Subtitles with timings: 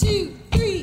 [0.00, 0.78] two, three.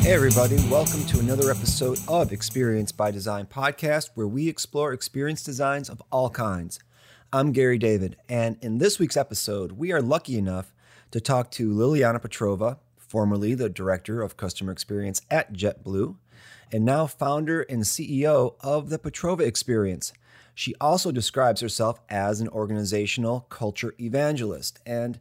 [0.00, 5.44] Hey, everybody, welcome to another episode of Experience by Design podcast, where we explore experience
[5.44, 6.80] designs of all kinds.
[7.30, 10.72] I'm Gary David, and in this week's episode, we are lucky enough
[11.10, 16.16] to talk to Liliana Petrova, formerly the Director of Customer Experience at JetBlue,
[16.72, 20.14] and now founder and CEO of the Petrova Experience.
[20.54, 25.18] She also describes herself as an organizational culture evangelist, and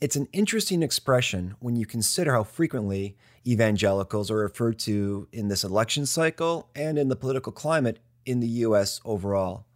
[0.00, 3.16] it's an interesting expression when you consider how frequently
[3.46, 8.48] evangelicals are referred to in this election cycle and in the political climate in the
[8.48, 9.66] US overall.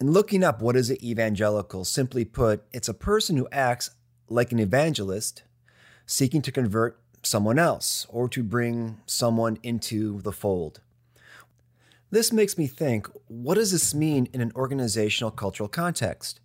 [0.00, 3.90] In looking up what is an evangelical, simply put, it's a person who acts
[4.28, 5.42] like an evangelist
[6.06, 10.80] seeking to convert someone else or to bring someone into the fold.
[12.12, 16.40] This makes me think what does this mean in an organizational cultural context?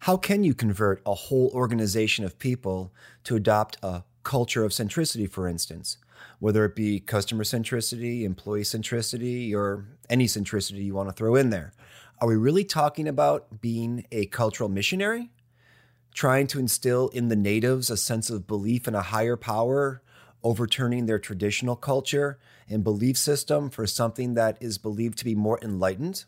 [0.00, 2.92] How can you convert a whole organization of people
[3.22, 5.98] to adopt a culture of centricity, for instance,
[6.40, 11.50] whether it be customer centricity, employee centricity, or any centricity you want to throw in
[11.50, 11.72] there?
[12.20, 15.30] Are we really talking about being a cultural missionary?
[16.14, 20.02] Trying to instill in the natives a sense of belief in a higher power,
[20.46, 25.58] overturning their traditional culture and belief system for something that is believed to be more
[25.60, 26.24] enlightened?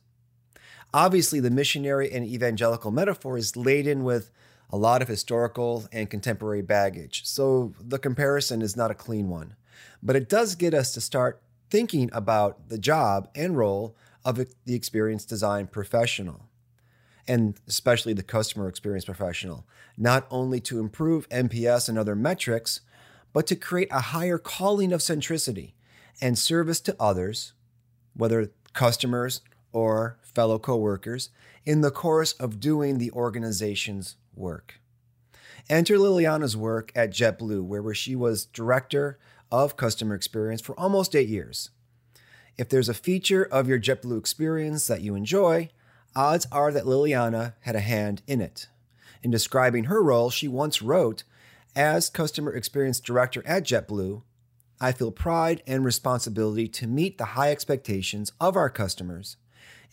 [0.93, 4.33] Obviously, the missionary and evangelical metaphor is laden with
[4.71, 9.55] a lot of historical and contemporary baggage, so the comparison is not a clean one.
[10.03, 14.75] But it does get us to start thinking about the job and role of the
[14.75, 16.49] experience design professional,
[17.29, 19.65] and especially the customer experience professional,
[19.97, 22.81] not only to improve NPS and other metrics,
[23.33, 25.73] but to create a higher calling of centricity
[26.21, 27.53] and service to others,
[28.15, 29.41] whether customers
[29.73, 31.31] or fellow coworkers,
[31.65, 34.81] in the course of doing the organization's work.
[35.69, 39.19] Enter Liliana's work at JetBlue, where she was director
[39.53, 41.71] of customer experience for almost eight years.
[42.57, 45.69] If there's a feature of your JetBlue experience that you enjoy,
[46.17, 48.69] odds are that Liliana had a hand in it.
[49.23, 51.25] In describing her role, she once wrote,
[51.79, 54.23] As customer experience director at JetBlue,
[54.81, 59.37] I feel pride and responsibility to meet the high expectations of our customers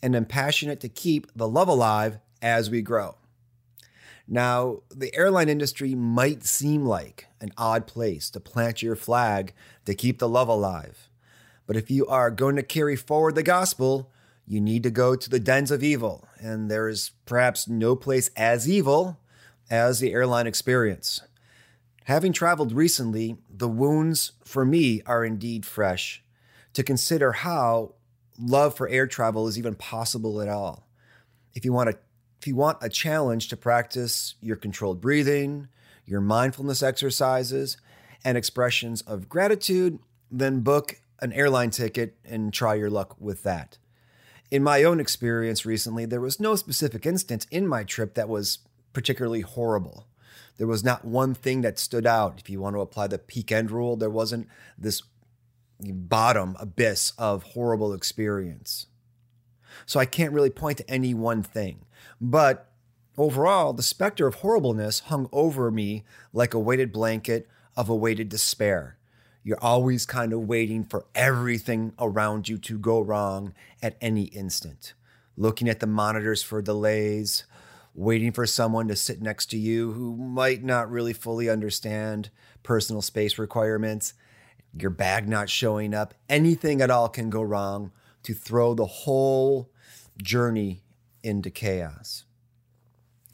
[0.02, 3.18] and am passionate to keep the love alive as we grow.
[4.28, 9.54] Now, the airline industry might seem like an odd place to plant your flag
[9.86, 11.12] to keep the love alive.
[11.68, 14.12] But if you are going to carry forward the gospel,
[14.48, 16.28] you need to go to the dens of evil.
[16.40, 19.20] And there is perhaps no place as evil
[19.70, 21.22] as the airline experience.
[22.06, 26.24] Having traveled recently, the wounds for me are indeed fresh
[26.74, 27.96] to consider how
[28.40, 30.88] love for air travel is even possible at all.
[31.56, 31.98] If you want to
[32.40, 35.68] if you want a challenge to practice your controlled breathing,
[36.06, 37.78] your mindfulness exercises,
[38.24, 39.98] and expressions of gratitude,
[40.30, 43.80] then book an airline ticket and try your luck with that.
[44.52, 48.60] In my own experience recently, there was no specific instance in my trip that was
[48.94, 50.06] particularly horrible.
[50.58, 52.40] There was not one thing that stood out.
[52.40, 55.04] If you want to apply the peak end rule, there wasn't this
[55.80, 58.88] bottom abyss of horrible experience.
[59.86, 61.86] So I can't really point to any one thing.
[62.22, 62.72] But
[63.18, 68.30] overall, the specter of horribleness hung over me like a weighted blanket of a weighted
[68.30, 68.98] despair.
[69.44, 74.94] You're always kind of waiting for everything around you to go wrong at any instant.
[75.38, 77.44] Looking at the monitors for delays,
[77.96, 82.30] waiting for someone to sit next to you who might not really fully understand
[82.62, 84.14] personal space requirements,
[84.78, 87.92] your bag not showing up, anything at all can go wrong
[88.24, 89.72] to throw the whole
[90.22, 90.84] journey
[91.24, 92.26] into chaos.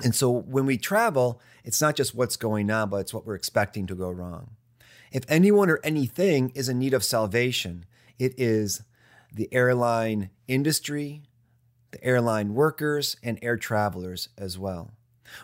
[0.04, 3.36] And so when we travel, it's not just what's going on, but it's what we're
[3.36, 4.52] expecting to go wrong.
[5.12, 7.86] If anyone or anything is in need of salvation,
[8.20, 8.84] it is
[9.34, 11.24] the airline industry,
[11.92, 14.92] the airline workers, and air travelers as well.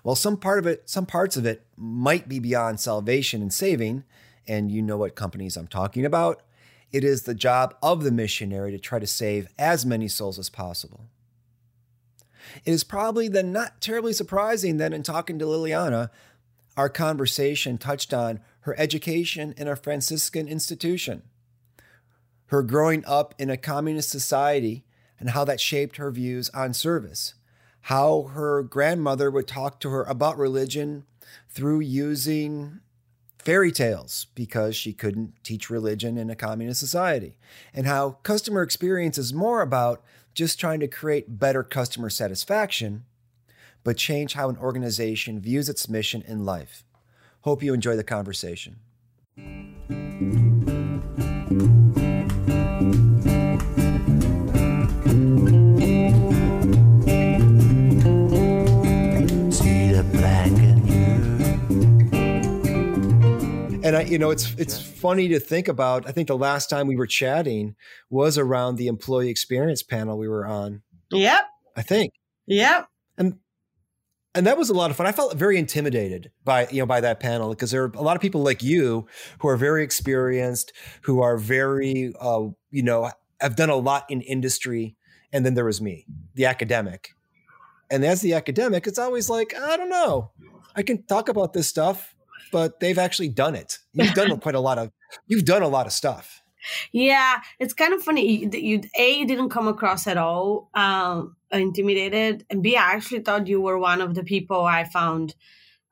[0.04, 4.04] While some part of it, some parts of it might be beyond salvation and saving,
[4.48, 6.42] and you know what companies I'm talking about.
[6.92, 10.50] It is the job of the missionary to try to save as many souls as
[10.50, 11.06] possible.
[12.64, 16.10] It is probably then not terribly surprising that in talking to Liliana,
[16.78, 21.24] our conversation touched on her education in a Franciscan institution,
[22.48, 24.86] her growing up in a communist society,
[25.20, 27.34] and how that shaped her views on service,
[27.82, 31.06] how her grandmother would talk to her about religion
[31.50, 32.80] through using
[33.40, 37.38] fairy tales because she couldn't teach religion in a communist society,
[37.74, 40.04] and how customer experience is more about
[40.34, 43.06] just trying to create better customer satisfaction,
[43.84, 46.84] but change how an organization views its mission in life.
[47.42, 48.82] Hope you enjoy the conversation.
[63.88, 66.08] And I, you know, it's it's funny to think about.
[66.10, 67.76] I think the last time we were chatting
[68.10, 70.82] was around the employee experience panel we were on.
[71.10, 71.46] Yep.
[71.78, 72.12] I think.
[72.48, 72.90] Yep.
[73.18, 73.36] And
[74.36, 75.08] and that was a lot of fun.
[75.08, 78.18] I felt very intimidated by you know by that panel because there are a lot
[78.18, 79.08] of people like you
[79.40, 80.74] who are very experienced,
[81.04, 84.98] who are very uh, you know have done a lot in industry,
[85.32, 86.06] and then there was me,
[86.36, 87.12] the academic.
[87.90, 90.32] And as the academic, it's always like I don't know.
[90.76, 92.17] I can talk about this stuff
[92.52, 93.80] but they've actually done it.
[93.94, 94.92] You've done quite a lot of
[95.28, 96.42] you've done a lot of stuff.
[96.92, 98.26] Yeah, it's kind of funny.
[98.26, 103.22] You, you a you didn't come across at all um, intimidated, and b I actually
[103.22, 105.36] thought you were one of the people I found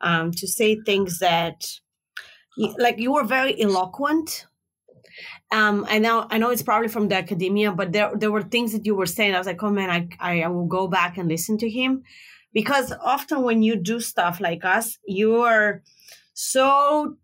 [0.02, 1.68] um, to say things that
[2.58, 4.48] like you were very eloquent.
[5.52, 8.72] Um, I know I know it's probably from the academia, but there there were things
[8.74, 9.34] that you were saying.
[9.34, 12.04] I was like, oh man, I I, I will go back and listen to him
[12.54, 15.84] because often when you do stuff like us, you are
[16.36, 17.18] so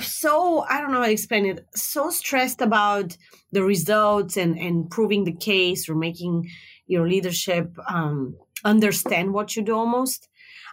[0.00, 1.64] so i don't know how to explain it.
[1.74, 3.16] So stressed about
[3.52, 6.50] the results and and proving the case or making
[6.86, 10.28] your leadership um, understand what you do almost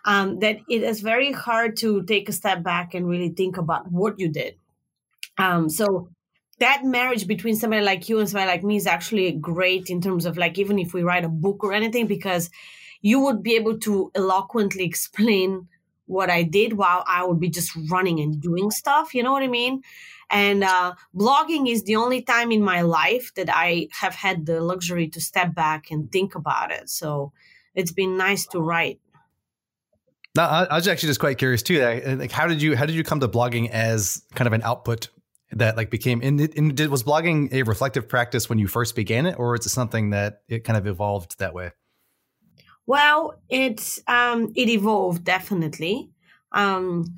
[0.06, 3.92] um, that it is very hard to take a step back and really think about
[3.92, 4.56] what you did.
[5.38, 6.10] Um, so
[6.60, 10.25] that marriage between somebody like you and somebody like me is actually great in terms
[10.25, 12.50] of like even if we write a book or anything because
[13.02, 15.68] you would be able to eloquently explain
[16.07, 19.13] what I did while I would be just running and doing stuff.
[19.13, 19.83] You know what I mean?
[20.30, 24.59] And uh, blogging is the only time in my life that I have had the
[24.59, 26.89] luxury to step back and think about it.
[26.89, 27.31] So
[27.75, 29.00] it's been nice to write.
[30.36, 31.80] No, I was actually just quite curious too.
[32.19, 35.10] Like, how did you how did you come to blogging as kind of an output
[35.51, 36.21] that like became?
[36.21, 39.65] And, and did, was blogging a reflective practice when you first began it, or is
[39.65, 41.71] it something that it kind of evolved that way?
[42.88, 46.10] Well, it um, it evolved definitely.
[46.54, 47.13] Um,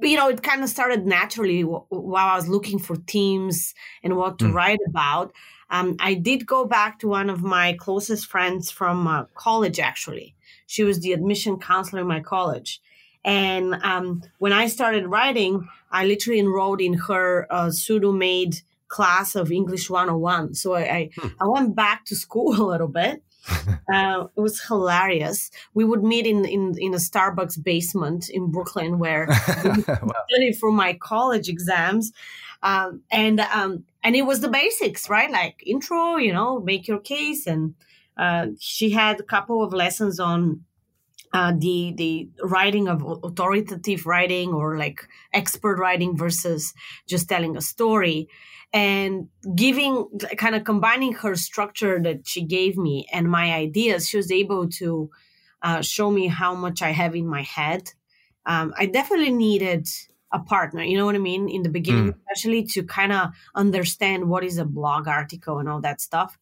[0.00, 3.74] you know, it kind of started naturally while I was looking for themes
[4.04, 4.54] and what to mm.
[4.54, 5.32] write about.
[5.70, 9.80] Um, I did go back to one of my closest friends from uh, college.
[9.80, 10.36] Actually,
[10.66, 12.80] she was the admission counselor in my college,
[13.24, 19.34] and um, when I started writing, I literally enrolled in her uh, pseudo made class
[19.34, 20.54] of English 101.
[20.54, 21.28] So I, I, hmm.
[21.40, 23.22] I went back to school a little bit
[23.92, 25.50] uh, it was hilarious.
[25.74, 29.26] We would meet in, in, in a Starbucks basement in Brooklyn where
[29.64, 30.12] wow.
[30.28, 32.12] study for my college exams.
[32.62, 35.30] Um, and um, and it was the basics, right?
[35.30, 37.46] Like intro, you know, make your case.
[37.46, 37.74] And
[38.16, 40.64] uh, she had a couple of lessons on
[41.32, 46.74] uh, the the writing of authoritative writing or like expert writing versus
[47.06, 48.28] just telling a story
[48.72, 50.06] and giving
[50.36, 54.68] kind of combining her structure that she gave me and my ideas she was able
[54.68, 55.10] to
[55.62, 57.90] uh, show me how much i have in my head.
[58.46, 59.88] Um, i definitely needed
[60.32, 62.16] a partner you know what i mean in the beginning mm.
[62.18, 66.38] especially to kind of understand what is a blog article and all that stuff.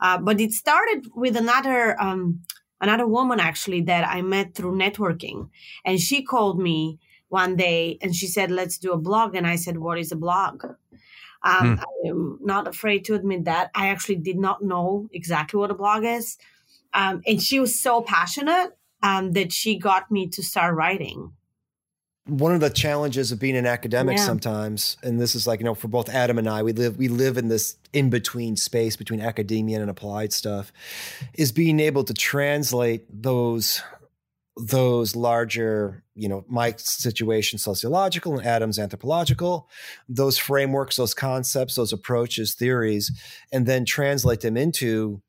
[0.00, 2.40] Uh, but it started with another um,
[2.80, 5.48] another woman actually that i met through networking.
[5.84, 9.36] And she called me one day and she said let's do a blog.
[9.36, 10.64] And i said what is a blog
[11.42, 11.80] um, mm.
[11.80, 13.70] I am not afraid to admit that.
[13.74, 16.38] I actually did not know exactly what a blog is.
[16.92, 21.32] Um, and she was so passionate um, that she got me to start writing.
[22.26, 24.24] One of the challenges of being an academic yeah.
[24.24, 27.08] sometimes, and this is like, you know, for both Adam and I, we live we
[27.08, 30.72] live in this in-between space between academia and applied stuff,
[31.34, 33.82] is being able to translate those
[34.66, 39.68] those larger, you know, my situation sociological and Adam's anthropological,
[40.08, 43.10] those frameworks, those concepts, those approaches, theories,
[43.52, 45.22] and then translate them into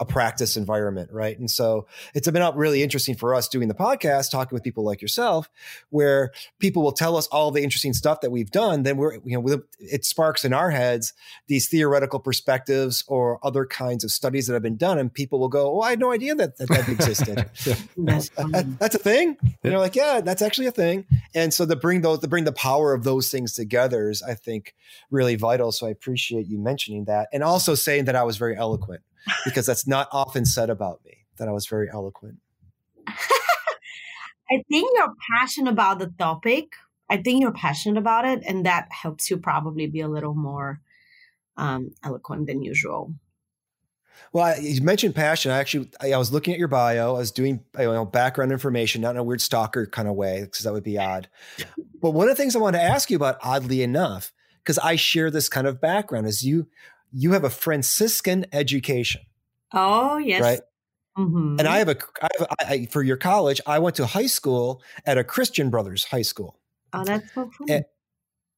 [0.00, 1.38] a practice environment, right?
[1.38, 5.02] And so it's been really interesting for us doing the podcast, talking with people like
[5.02, 5.48] yourself,
[5.90, 8.82] where people will tell us all the interesting stuff that we've done.
[8.82, 11.12] Then we're, you know, it sparks in our heads
[11.46, 15.48] these theoretical perspectives or other kinds of studies that have been done, and people will
[15.48, 17.36] go, "Oh, I had no idea that that, that existed."
[17.96, 19.36] that's, that, that's a thing.
[19.40, 21.06] and they're like yeah, that's actually a thing.
[21.34, 24.34] And so to bring those, to bring the power of those things together is, I
[24.34, 24.74] think,
[25.10, 25.72] really vital.
[25.72, 29.02] So I appreciate you mentioning that, and also saying that I was very eloquent
[29.44, 32.38] because that's not often said about me that I was very eloquent.
[33.08, 36.72] I think you're passionate about the topic.
[37.08, 40.80] I think you're passionate about it, and that helps you probably be a little more
[41.56, 43.14] um, eloquent than usual.
[44.32, 45.50] Well, you mentioned passion.
[45.50, 47.14] I actually, I, was looking at your bio.
[47.14, 50.42] I was doing you know, background information, not in a weird stalker kind of way,
[50.42, 51.28] because that would be odd.
[52.00, 54.96] But one of the things I wanted to ask you about, oddly enough, because I
[54.96, 56.66] share this kind of background, is you
[57.12, 59.22] you have a Franciscan education.
[59.72, 60.60] Oh yes, right.
[61.18, 61.56] Mm-hmm.
[61.58, 63.60] And I have a, I have a I, for your college.
[63.66, 66.58] I went to high school at a Christian Brothers high school.
[66.92, 67.66] Oh, that's so cool.
[67.70, 67.84] And,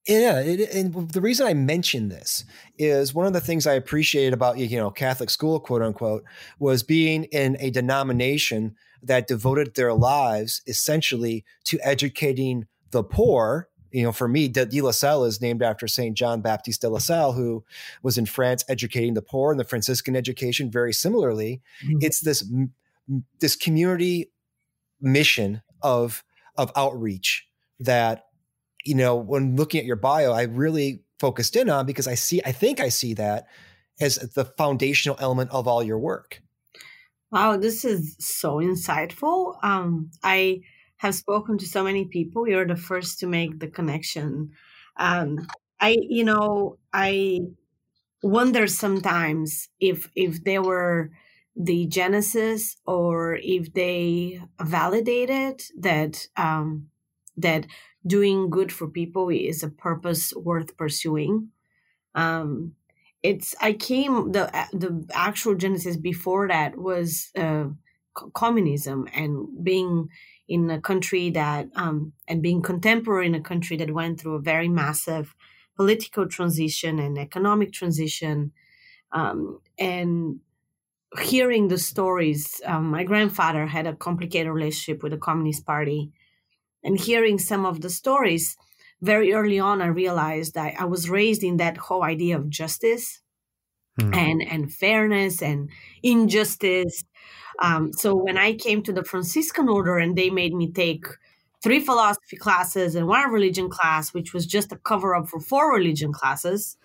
[0.09, 2.45] yeah, it, and the reason I mention this
[2.79, 6.25] is one of the things I appreciated about you know Catholic school, quote unquote,
[6.59, 13.69] was being in a denomination that devoted their lives essentially to educating the poor.
[13.91, 16.99] You know, for me, De, La Salle is named after Saint John Baptiste de La
[16.99, 17.65] Salle, who
[18.03, 21.63] was in France educating the poor, and the Franciscan education very similarly.
[21.85, 21.99] Mm-hmm.
[22.01, 22.45] It's this
[23.41, 24.31] this community
[25.01, 26.25] mission of
[26.57, 27.47] of outreach
[27.81, 28.25] that
[28.85, 32.41] you know, when looking at your bio, I really focused in on because I see,
[32.45, 33.47] I think I see that
[34.01, 36.41] as the foundational element of all your work.
[37.31, 39.63] Wow, this is so insightful.
[39.63, 40.63] Um, I
[40.99, 42.49] have spoken to so many people.
[42.49, 44.51] You're the first to make the connection.
[44.97, 45.47] Um,
[45.81, 47.41] I, you know, I
[48.23, 51.11] wonder sometimes if if they were
[51.57, 56.89] the genesis or if they validated that um,
[57.37, 57.67] that
[58.07, 61.49] doing good for people is a purpose worth pursuing.
[62.15, 62.75] Um,
[63.23, 67.67] it's I came the the actual genesis before that was uh,
[68.35, 70.09] communism and being
[70.49, 74.41] in a country that um, and being contemporary in a country that went through a
[74.41, 75.35] very massive
[75.77, 78.53] political transition and economic transition
[79.13, 80.41] um, and
[81.21, 86.11] hearing the stories um, my grandfather had a complicated relationship with the communist party
[86.83, 88.57] and hearing some of the stories
[89.01, 93.21] very early on i realized that i was raised in that whole idea of justice
[93.99, 94.15] mm.
[94.15, 95.69] and and fairness and
[96.03, 97.05] injustice
[97.61, 101.07] um, so when i came to the franciscan order and they made me take
[101.61, 105.75] three philosophy classes and one religion class which was just a cover up for four
[105.75, 106.77] religion classes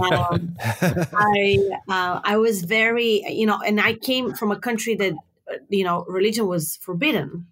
[0.00, 5.12] um, i uh, i was very you know and i came from a country that
[5.50, 7.46] uh, you know religion was forbidden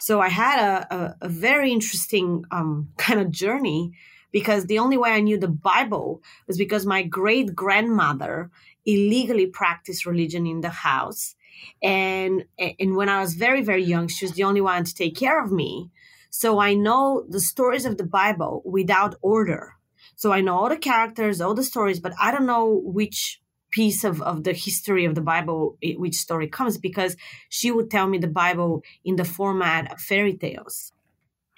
[0.00, 3.92] so I had a, a, a very interesting um, kind of journey
[4.32, 8.50] because the only way I knew the Bible was because my great grandmother
[8.84, 11.34] illegally practiced religion in the house.
[11.82, 15.16] And, and when I was very, very young, she was the only one to take
[15.16, 15.90] care of me.
[16.30, 19.74] So I know the stories of the Bible without order.
[20.16, 24.04] So I know all the characters, all the stories, but I don't know which piece
[24.04, 27.16] of, of the history of the Bible, which story comes, because
[27.48, 30.92] she would tell me the Bible in the format of fairy tales.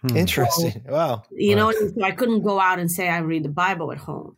[0.03, 0.17] Hmm.
[0.17, 0.83] Interesting.
[0.85, 1.23] So, wow.
[1.31, 1.71] You wow.
[1.71, 4.37] know, so I couldn't go out and say I read the Bible at home.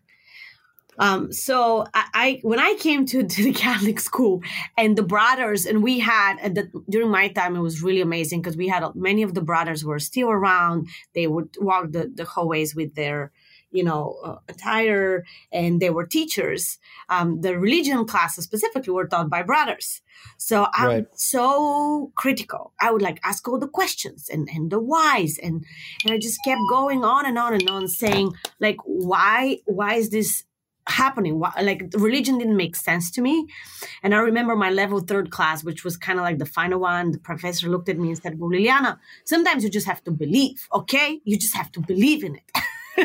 [0.99, 4.43] Um, so I, I, when I came to, to the Catholic school
[4.77, 8.57] and the brothers, and we had the, during my time, it was really amazing because
[8.57, 10.89] we had many of the brothers were still around.
[11.15, 13.33] They would walk the, the hallways with their
[13.75, 16.79] you know uh, attire and they were teachers.
[17.09, 20.01] Um, the religion classes specifically were taught by brothers.
[20.39, 21.07] So i'm right.
[21.15, 22.73] so critical.
[22.81, 25.65] I would like ask all the questions and and the whys and
[26.03, 30.11] and i just kept going on and on and on saying like why why is
[30.11, 30.45] this
[30.87, 31.39] happening?
[31.39, 33.47] Why, like religion didn't make sense to me.
[34.03, 37.13] And i remember my level third class which was kind of like the final one
[37.13, 40.69] the professor looked at me and said well liliana sometimes you just have to believe
[40.73, 41.21] okay?
[41.25, 42.49] You just have to believe in it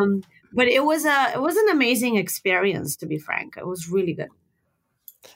[0.00, 3.56] um, but it was a it was an amazing experience to be frank.
[3.56, 4.28] It was really good.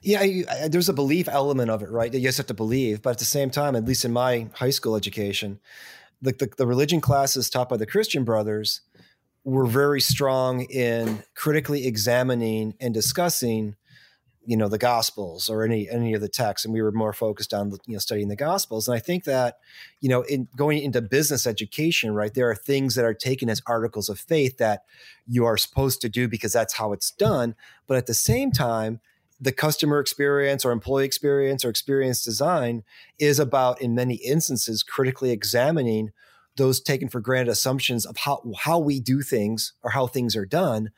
[0.03, 3.03] Yeah I, there's a belief element of it right you just have to believe.
[3.03, 5.61] But at the same time at least in my high school education
[6.23, 8.81] the, the, the religion classes taught by the christian brothers
[9.45, 13.77] were very strong in critically examining and discussing
[14.47, 17.53] you know the gospels or any any of the texts and we were more focused
[17.53, 18.89] on you know studying the gospels.
[18.89, 19.59] And i think that
[20.01, 23.61] you know in going into business education right there are things that are taken as
[23.67, 24.85] articles of faith that
[25.27, 27.55] you are supposed to do because that's how it's done.
[27.87, 29.01] But at the same time
[29.41, 32.85] the customer experience or employee experience or experience design
[33.19, 36.11] is about in many instances critically examining
[36.57, 40.47] those taken for granted assumptions of how how we do things or how things are
[40.47, 40.91] done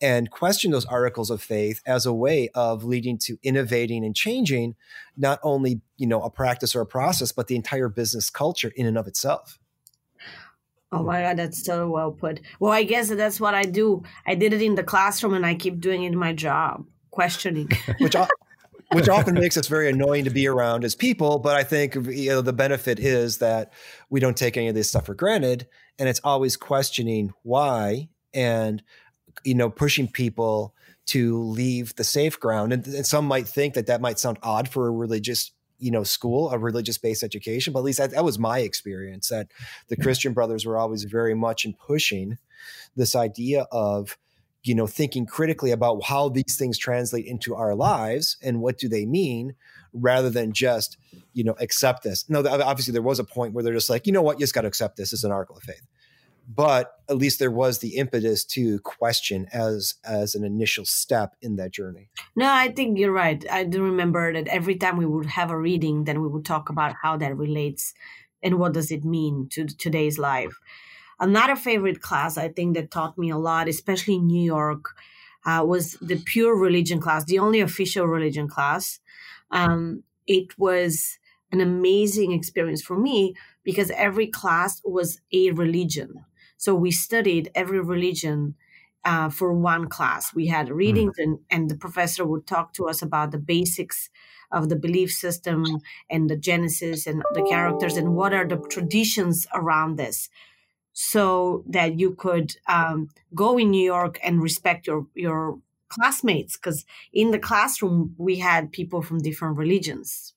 [0.00, 4.74] and question those articles of faith as a way of leading to innovating and changing
[5.16, 8.86] not only you know a practice or a process but the entire business culture in
[8.86, 9.58] and of itself.
[10.92, 12.40] Oh my god that's so well put.
[12.58, 14.02] Well i guess that's what i do.
[14.26, 17.68] I did it in the classroom and i keep doing it in my job questioning.
[17.98, 18.16] Which
[18.92, 22.30] which often makes us very annoying to be around as people but i think you
[22.30, 23.72] know the benefit is that
[24.08, 25.66] we don't take any of this stuff for granted
[25.98, 28.82] and it's always questioning why and
[29.44, 30.74] you know, pushing people
[31.06, 32.72] to leave the safe ground.
[32.72, 36.04] And, and some might think that that might sound odd for a religious you know
[36.04, 39.48] school a religious based education but at least that, that was my experience that
[39.88, 42.36] the christian brothers were always very much in pushing
[42.96, 44.18] this idea of
[44.62, 48.88] you know thinking critically about how these things translate into our lives and what do
[48.88, 49.54] they mean
[49.92, 50.96] rather than just
[51.32, 52.28] you know accept this.
[52.28, 54.38] No obviously there was a point where they're just like you know what?
[54.38, 55.12] You just got to accept this.
[55.12, 55.86] As an article of faith
[56.48, 61.56] but at least there was the impetus to question as as an initial step in
[61.56, 65.26] that journey no i think you're right i do remember that every time we would
[65.26, 67.94] have a reading then we would talk about how that relates
[68.42, 70.58] and what does it mean to today's life
[71.20, 74.96] Another favorite class I think that taught me a lot, especially in New York,
[75.44, 79.00] uh, was the pure religion class, the only official religion class.
[79.50, 81.18] Um, it was
[81.52, 86.24] an amazing experience for me because every class was a religion.
[86.60, 88.54] So we studied every religion
[89.02, 90.34] uh, for one class.
[90.34, 91.22] We had readings, mm.
[91.22, 94.10] and, and the professor would talk to us about the basics
[94.52, 95.64] of the belief system
[96.10, 100.28] and the genesis and the characters and what are the traditions around this
[100.92, 106.84] so that you could um, go in New York and respect your your classmates because
[107.10, 110.34] in the classroom we had people from different religions.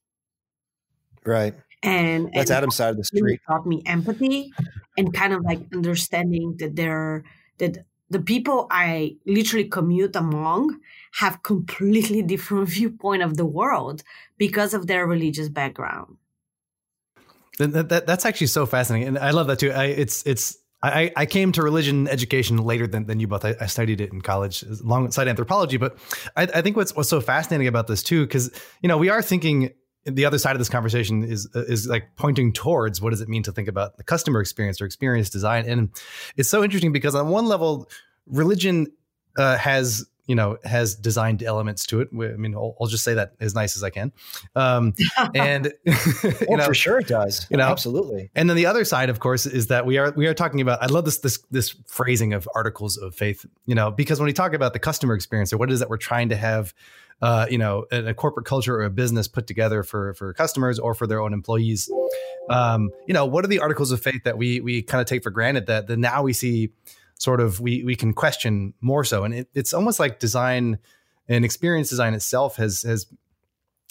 [1.25, 1.55] Right.
[1.83, 3.41] And that's and Adam's side of the street.
[3.45, 4.53] Taught me empathy
[4.97, 7.23] and kind of like understanding that there
[7.57, 10.79] that the people I literally commute among
[11.19, 14.03] have completely different viewpoint of the world
[14.37, 16.17] because of their religious background.
[17.59, 19.71] That, that, that's actually so fascinating, and I love that too.
[19.71, 23.45] I, it's it's I, I came to religion education later than, than you both.
[23.45, 25.97] I, I studied it in college alongside anthropology, but
[26.35, 28.49] I, I think what's what's so fascinating about this too, because
[28.81, 29.71] you know we are thinking
[30.05, 33.43] the other side of this conversation is is like pointing towards what does it mean
[33.43, 35.89] to think about the customer experience or experience design, and
[36.37, 37.89] it's so interesting because on one level,
[38.27, 38.87] religion
[39.37, 42.09] uh, has you know has designed elements to it.
[42.13, 44.11] I mean, I'll, I'll just say that as nice as I can.
[44.55, 44.93] Um,
[45.35, 45.93] and you
[46.49, 47.47] oh, know, for sure it does.
[47.49, 48.29] You know, absolutely.
[48.35, 50.81] And then the other side, of course, is that we are we are talking about.
[50.81, 53.45] I love this this this phrasing of articles of faith.
[53.65, 55.89] You know, because when we talk about the customer experience or what it is that
[55.89, 56.73] we're trying to have.
[57.23, 60.93] Uh, you know, a, corporate culture or a business put together for for customers or
[60.93, 61.89] for their own employees.
[62.49, 65.23] Um, you know, what are the articles of faith that we we kind of take
[65.23, 66.73] for granted that that now we see
[67.17, 70.79] sort of we we can question more so and it, it's almost like design
[71.29, 73.07] and experience design itself has has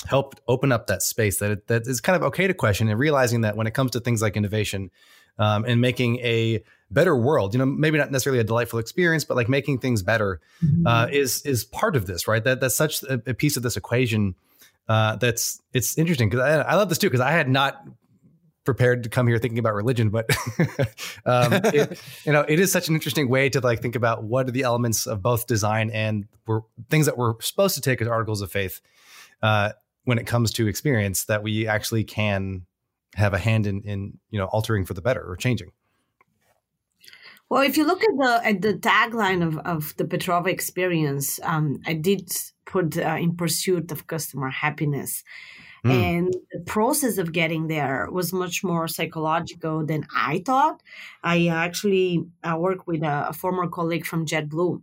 [0.07, 2.99] helped open up that space that it, that is kind of okay to question and
[2.99, 4.91] realizing that when it comes to things like innovation
[5.39, 9.37] um, and making a better world you know maybe not necessarily a delightful experience but
[9.37, 10.87] like making things better mm-hmm.
[10.87, 13.77] uh, is is part of this right that that's such a, a piece of this
[13.77, 14.35] equation
[14.89, 17.83] uh, that's it's interesting because I, I, love this too because I had not
[18.65, 20.31] prepared to come here thinking about religion, but
[21.27, 24.49] um, it, you know, it is such an interesting way to like think about what
[24.49, 28.09] are the elements of both design and we're, things that we're supposed to take as
[28.09, 28.81] articles of faith
[29.43, 29.71] uh,
[30.05, 32.67] when it comes to experience that we actually can
[33.15, 35.71] have a hand in, in you know altering for the better or changing.
[37.53, 41.67] Well, if you look at the at the tagline of, of the Petrova experience, um,
[41.87, 42.33] I did
[42.65, 45.23] put uh, in pursuit of customer happiness,
[45.85, 45.91] Mm.
[45.91, 50.81] And the process of getting there was much more psychological than I thought.
[51.25, 54.81] I actually uh, work with a, a former colleague from JetBlue.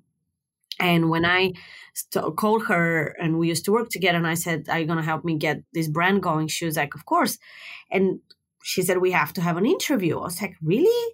[0.79, 1.53] And when I
[1.93, 4.97] st- called her and we used to work together, and I said, Are you going
[4.97, 6.47] to help me get this brand going?
[6.47, 7.37] She was like, Of course.
[7.89, 8.19] And
[8.61, 10.19] she said, We have to have an interview.
[10.19, 11.13] I was like, Really?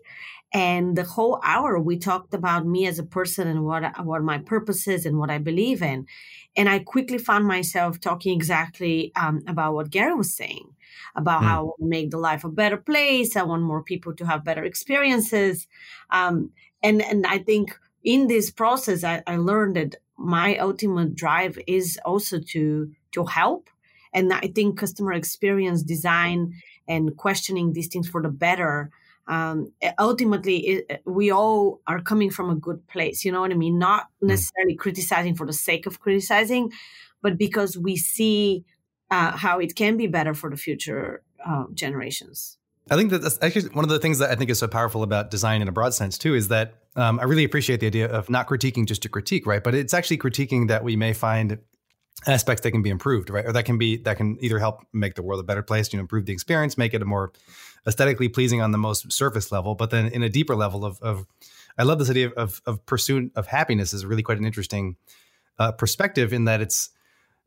[0.53, 4.37] And the whole hour we talked about me as a person and what what my
[4.37, 6.05] purpose is and what I believe in.
[6.55, 10.75] And I quickly found myself talking exactly um, about what Gary was saying
[11.15, 11.45] about mm.
[11.45, 13.35] how I want to make the life a better place.
[13.35, 15.67] I want more people to have better experiences.
[16.09, 16.51] Um,
[16.83, 21.99] and and I think in this process, I, I learned that my ultimate drive is
[22.05, 23.69] also to to help.
[24.13, 26.53] And I think customer experience design
[26.87, 28.91] and questioning these things for the better
[29.27, 33.55] um, ultimately it, we all are coming from a good place you know what i
[33.55, 34.27] mean not hmm.
[34.27, 36.71] necessarily criticizing for the sake of criticizing
[37.21, 38.63] but because we see
[39.11, 42.57] uh, how it can be better for the future uh, generations
[42.89, 45.01] I think that that's actually one of the things that I think is so powerful
[45.01, 48.07] about design in a broad sense too is that um, I really appreciate the idea
[48.07, 49.63] of not critiquing just to critique, right?
[49.63, 51.57] But it's actually critiquing that we may find
[52.27, 53.45] aspects that can be improved, right?
[53.45, 55.97] Or that can be that can either help make the world a better place, you
[55.97, 57.33] know, improve the experience, make it a more
[57.87, 61.25] aesthetically pleasing on the most surface level, but then in a deeper level of, of
[61.77, 64.95] I love this idea of, of pursuit of happiness is really quite an interesting
[65.59, 66.89] uh, perspective in that it's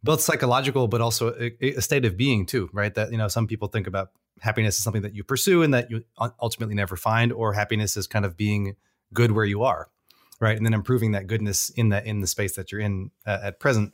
[0.03, 2.95] both psychological, but also a, a, state of being too, right?
[2.95, 5.91] That, you know, some people think about happiness as something that you pursue and that
[5.91, 6.05] you
[6.41, 8.77] ultimately never find, or happiness is kind of being
[9.13, 9.89] good where you are.
[10.41, 10.57] right?
[10.57, 13.61] And then improving that goodness in that in the space that you're in uh, at
[13.61, 13.93] present.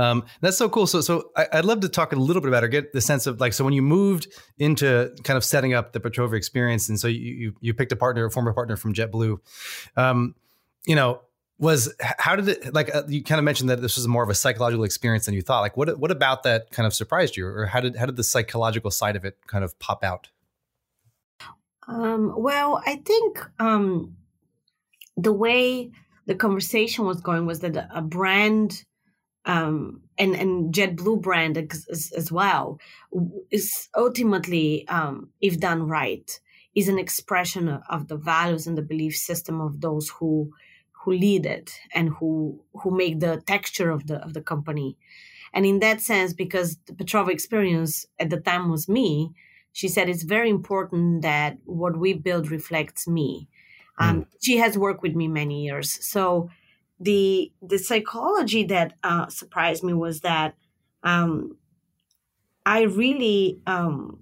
[0.00, 0.86] Um, that's so cool.
[0.86, 3.26] So, so I, would love to talk a little bit about or get the sense
[3.26, 6.98] of like, so when you moved into kind of setting up the Petrova experience, and
[6.98, 9.38] so you you, picked a partner, a former partner from JetBlue,
[9.96, 10.34] um,
[10.86, 11.20] you know,
[11.58, 14.30] was how did it like uh, you kind of mentioned that this was more of
[14.30, 15.60] a psychological experience than you thought.
[15.60, 18.24] Like, what what about that kind of surprised you, or how did how did the
[18.24, 20.30] psychological side of it kind of pop out?
[21.86, 24.16] Um, well, I think um,
[25.18, 25.90] the way
[26.24, 28.84] the conversation was going was that a brand
[29.44, 32.78] um, and and JetBlue brand as, as well
[33.50, 36.40] is ultimately, um, if done right,
[36.74, 40.50] is an expression of the values and the belief system of those who
[40.92, 44.96] who lead it and who who make the texture of the of the company.
[45.52, 49.32] And in that sense, because the Petrova experience at the time was me,
[49.72, 53.48] she said it's very important that what we build reflects me.
[53.98, 54.26] Um, mm.
[54.40, 56.50] She has worked with me many years, so
[57.00, 60.54] the the psychology that uh, surprised me was that
[61.02, 61.56] um,
[62.66, 64.18] I really um,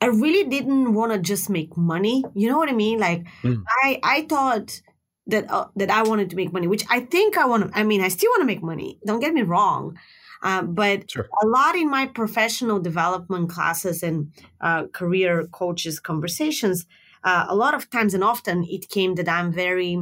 [0.00, 2.22] I really didn't want to just make money.
[2.34, 2.98] You know what I mean?
[2.98, 3.62] Like mm.
[3.82, 4.80] I I thought
[5.26, 7.78] that uh, that I wanted to make money, which I think I want to.
[7.78, 8.98] I mean, I still want to make money.
[9.06, 9.98] Don't get me wrong.
[10.42, 11.28] Uh, but sure.
[11.42, 16.86] a lot in my professional development classes and uh, career coaches conversations,
[17.24, 19.98] uh, a lot of times and often it came that I'm very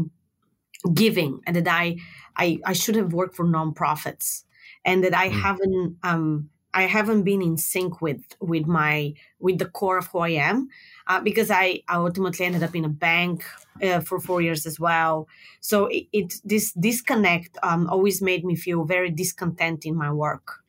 [0.95, 1.97] giving and that I,
[2.37, 4.45] I, I should have worked for nonprofits
[4.85, 5.43] and that I mm.
[5.43, 10.19] haven't um, I haven't been in sync with with my with the core of who
[10.19, 10.69] I am
[11.07, 13.45] uh, because I, I ultimately ended up in a bank
[13.83, 15.29] uh, for four years as well.
[15.61, 20.63] So it, it this disconnect um, always made me feel very discontent in my work.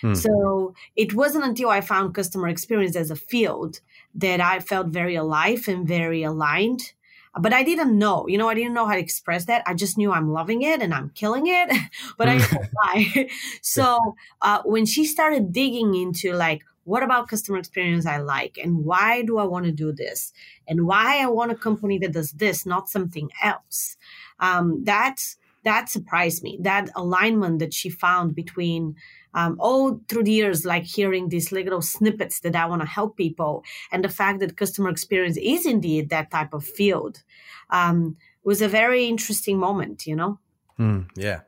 [0.00, 0.14] Hmm.
[0.14, 3.80] So it wasn't until I found customer experience as a field
[4.14, 6.92] that I felt very alive and very aligned
[7.38, 9.62] but I didn't know, you know, I didn't know how to express that.
[9.66, 11.72] I just knew I'm loving it and I'm killing it,
[12.18, 13.28] but I didn't know why.
[13.62, 18.84] so uh, when she started digging into like, what about customer experience I like and
[18.84, 20.32] why do I want to do this
[20.66, 23.96] and why I want a company that does this, not something else.
[24.40, 26.58] Um, that's that surprised me.
[26.60, 28.96] That alignment that she found between
[29.34, 33.16] um, all through the years, like hearing these little snippets that I want to help
[33.16, 37.22] people, and the fact that customer experience is indeed that type of field,
[37.70, 40.06] um, was a very interesting moment.
[40.06, 40.38] You know.
[40.78, 41.40] Mm, yeah.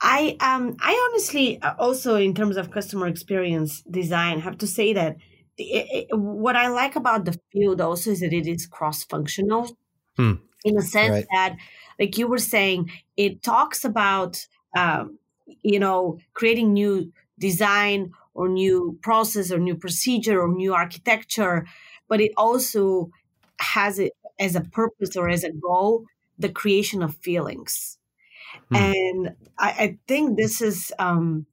[0.00, 4.92] I um I honestly uh, also in terms of customer experience design have to say
[4.92, 5.16] that
[5.58, 9.76] it, it, what I like about the field also is that it is cross functional
[10.16, 10.34] hmm.
[10.64, 11.26] in a sense right.
[11.32, 11.56] that
[11.98, 15.18] like you were saying it talks about um,
[15.62, 21.66] you know creating new design or new process or new procedure or new architecture
[22.08, 23.10] but it also
[23.60, 26.04] has it as a purpose or as a goal
[26.38, 27.98] the creation of feelings
[28.68, 28.76] hmm.
[28.76, 31.46] and I, I, think this is um,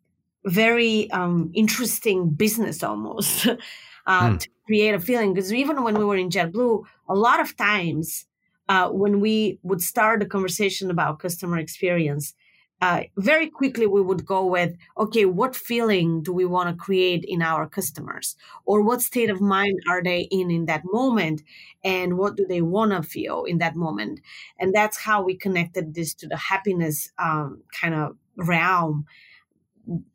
[0.45, 3.47] very um, interesting business almost
[4.07, 4.37] uh, hmm.
[4.37, 8.25] to create a feeling because even when we were in jetblue a lot of times
[8.69, 12.33] uh, when we would start a conversation about customer experience
[12.81, 17.23] uh, very quickly we would go with okay what feeling do we want to create
[17.25, 18.35] in our customers?
[18.65, 21.43] Or what state of mind are they in in that moment?
[21.83, 24.19] And what do they want to feel in that moment?
[24.59, 29.05] And that's how we connected this to the happiness um, kind of realm.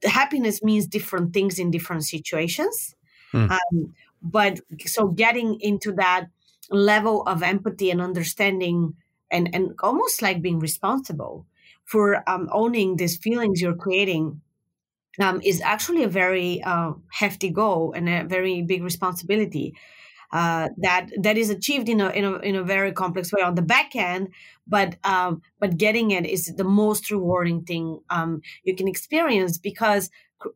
[0.04, 2.94] Happiness means different things in different situations.
[3.32, 3.50] Hmm.
[3.50, 6.26] um, but so getting into that
[6.70, 8.94] level of empathy and understanding
[9.30, 11.46] and, and almost like being responsible
[11.90, 14.40] for um, owning these feelings you're creating
[15.20, 19.74] um, is actually a very uh, hefty goal and a very big responsibility
[20.30, 23.54] uh, that that is achieved in a, in a in a very complex way on
[23.54, 24.28] the back end,
[24.66, 30.10] but um, but getting it is the most rewarding thing um, you can experience because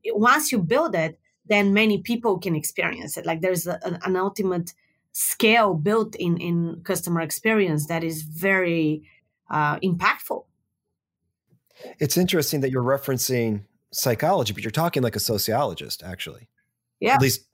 [0.06, 3.24] once you build it, then many people can experience it.
[3.24, 4.74] Like there's a, an ultimate
[5.12, 9.08] scale built in in customer experience that is very
[9.50, 10.44] uh, impactful.
[11.98, 16.48] It's interesting that you're referencing psychology, but you're talking like a sociologist, actually.
[17.00, 17.14] Yeah.
[17.14, 17.46] At least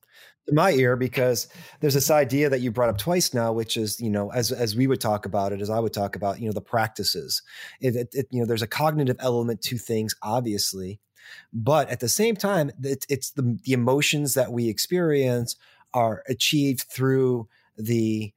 [0.47, 1.49] in my ear, because
[1.81, 4.75] there's this idea that you brought up twice now, which is, you know, as as
[4.75, 7.43] we would talk about it, as I would talk about, you know, the practices.
[7.81, 11.01] It, it, it you know, there's a cognitive element to things, obviously,
[11.53, 15.57] but at the same time, it, it's the the emotions that we experience
[15.95, 18.33] are achieved through the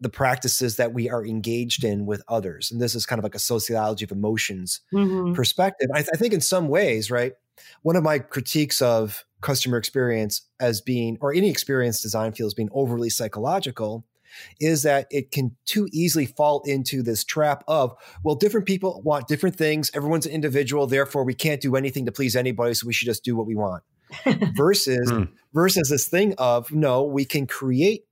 [0.00, 2.70] the practices that we are engaged in with others.
[2.70, 5.32] And this is kind of like a sociology of emotions mm-hmm.
[5.32, 5.88] perspective.
[5.92, 7.32] I, th- I, think in some ways, right,
[7.82, 12.68] one of my critiques of customer experience as being, or any experience design feels being
[12.72, 14.04] overly psychological,
[14.60, 19.28] is that it can too easily fall into this trap of, well, different people want
[19.28, 19.90] different things.
[19.94, 20.86] Everyone's an individual.
[20.86, 22.74] Therefore, we can't do anything to please anybody.
[22.74, 23.82] So we should just do what we want.
[24.54, 25.28] versus, mm.
[25.52, 28.04] versus this thing of, no, we can create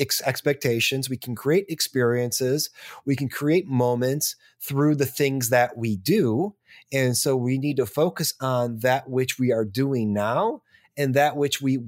[0.00, 1.08] ex- expectations.
[1.08, 2.70] We can create experiences.
[3.04, 6.54] We can create moments through the things that we do.
[6.92, 10.62] And so we need to focus on that which we are doing now
[10.96, 11.78] and that which we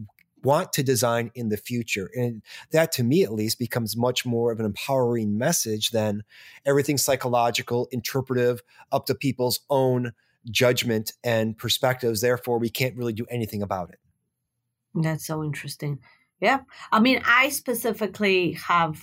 [0.44, 2.10] want to design in the future.
[2.14, 6.24] And that, to me at least, becomes much more of an empowering message than
[6.66, 10.12] everything psychological, interpretive, up to people's own
[10.50, 12.20] judgment and perspectives.
[12.20, 13.98] Therefore, we can't really do anything about it.
[14.94, 16.00] That's so interesting.
[16.42, 16.62] Yeah.
[16.90, 19.00] I mean, I specifically have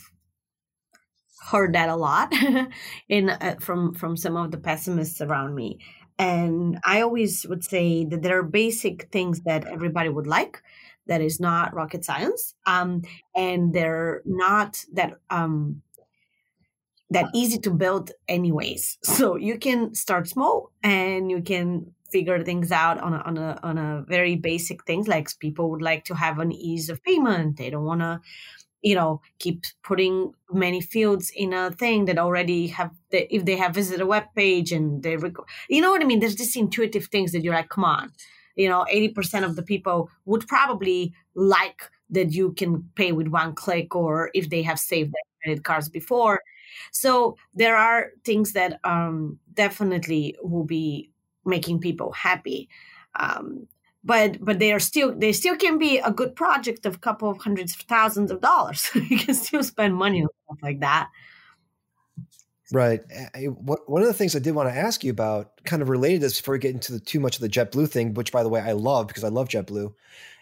[1.49, 2.34] heard that a lot
[3.10, 5.80] in uh, from from some of the pessimists around me
[6.19, 10.62] and i always would say that there are basic things that everybody would like
[11.08, 13.02] that is not rocket science um,
[13.36, 15.82] and they're not that um,
[17.10, 22.72] that easy to build anyways so you can start small and you can figure things
[22.72, 26.15] out on a, on a on a very basic things like people would like to
[26.15, 27.58] have an ease of payment.
[27.58, 28.22] They don't want to
[28.82, 33.56] you know keep putting many fields in a thing that already have the, if they
[33.58, 35.34] have visited a web page and they rec-
[35.69, 36.19] you know what i mean?
[36.19, 38.12] There's this intuitive things that you're like come on.
[38.56, 43.54] You know 80% of the people would probably like that you can pay with one
[43.54, 46.41] click or if they have saved their credit cards before.
[46.91, 51.12] So there are things that um, definitely will be
[51.45, 52.69] making people happy
[53.15, 53.67] um,
[54.04, 57.30] but but they are still they still can be a good project of a couple
[57.30, 61.10] of hundreds of thousands of dollars you can still spend money on stuff like that
[62.71, 63.02] Right.
[63.36, 66.28] One of the things I did want to ask you about, kind of related to
[66.28, 68.49] this before we get into the, too much of the JetBlue thing, which by the
[68.49, 69.91] way I love because I love JetBlue,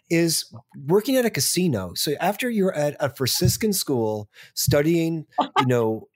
[0.10, 0.54] is
[0.88, 1.94] working at a casino.
[1.96, 6.10] So after you're at a Franciscan school studying, you know,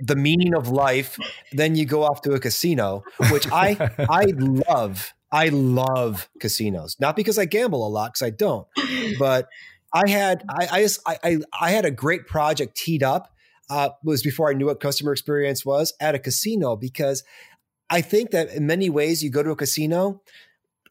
[0.00, 1.18] the meaning of life,
[1.52, 5.12] then you go off to a casino, which I I love.
[5.30, 8.66] I love casinos, not because I gamble a lot, because I don't,
[9.18, 9.48] but
[9.92, 13.30] I had I I, just, I I had a great project teed up
[13.70, 17.22] uh, was before I knew what customer experience was at a casino because
[17.90, 20.22] I think that in many ways you go to a casino,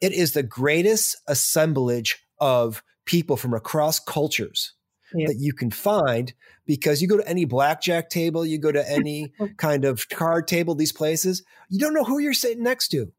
[0.02, 4.74] it is the greatest assemblage of people from across cultures
[5.14, 5.28] yeah.
[5.28, 6.34] that you can find
[6.66, 10.76] because you go to any blackjack table, you go to any kind of card table,
[10.76, 13.12] these places, you don't know who you're sitting next to.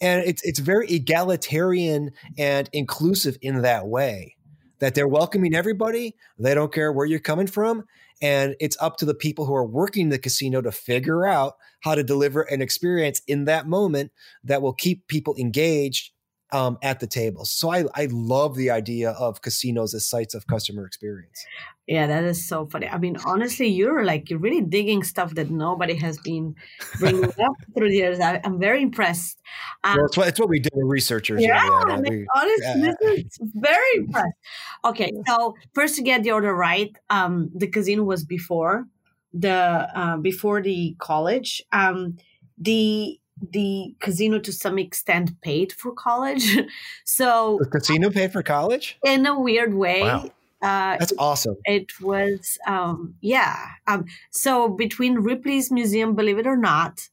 [0.00, 4.36] And it's it's very egalitarian and inclusive in that way
[4.80, 6.14] that they're welcoming everybody.
[6.38, 7.84] They don't care where you're coming from.
[8.22, 11.94] And it's up to the people who are working the casino to figure out how
[11.94, 14.12] to deliver an experience in that moment
[14.44, 16.10] that will keep people engaged
[16.52, 17.44] um, at the table.
[17.44, 21.44] So I, I love the idea of casinos as sites of customer experience.
[21.86, 22.88] Yeah, that is so funny.
[22.88, 26.54] I mean, honestly, you're like you're really digging stuff that nobody has been
[26.98, 28.20] bringing up through the years.
[28.20, 29.38] I, am very impressed.
[29.82, 31.42] Um, well, it's what, it's what we do with researchers.
[31.42, 31.60] Yeah,
[32.00, 32.92] mean, honestly, yeah.
[33.00, 34.36] this is very impressed.
[34.84, 38.86] Okay, so first to get the order right, um, the casino was before
[39.34, 41.62] the uh, before the college.
[41.72, 42.16] Um,
[42.56, 46.58] the the casino to some extent paid for college.
[47.04, 50.02] so the casino paid for college in a weird way.
[50.02, 50.30] Wow.
[50.62, 51.56] Uh, That's awesome.
[51.64, 53.66] It was, um, yeah.
[53.86, 57.06] Um, so between Ripley's Museum, believe it or not,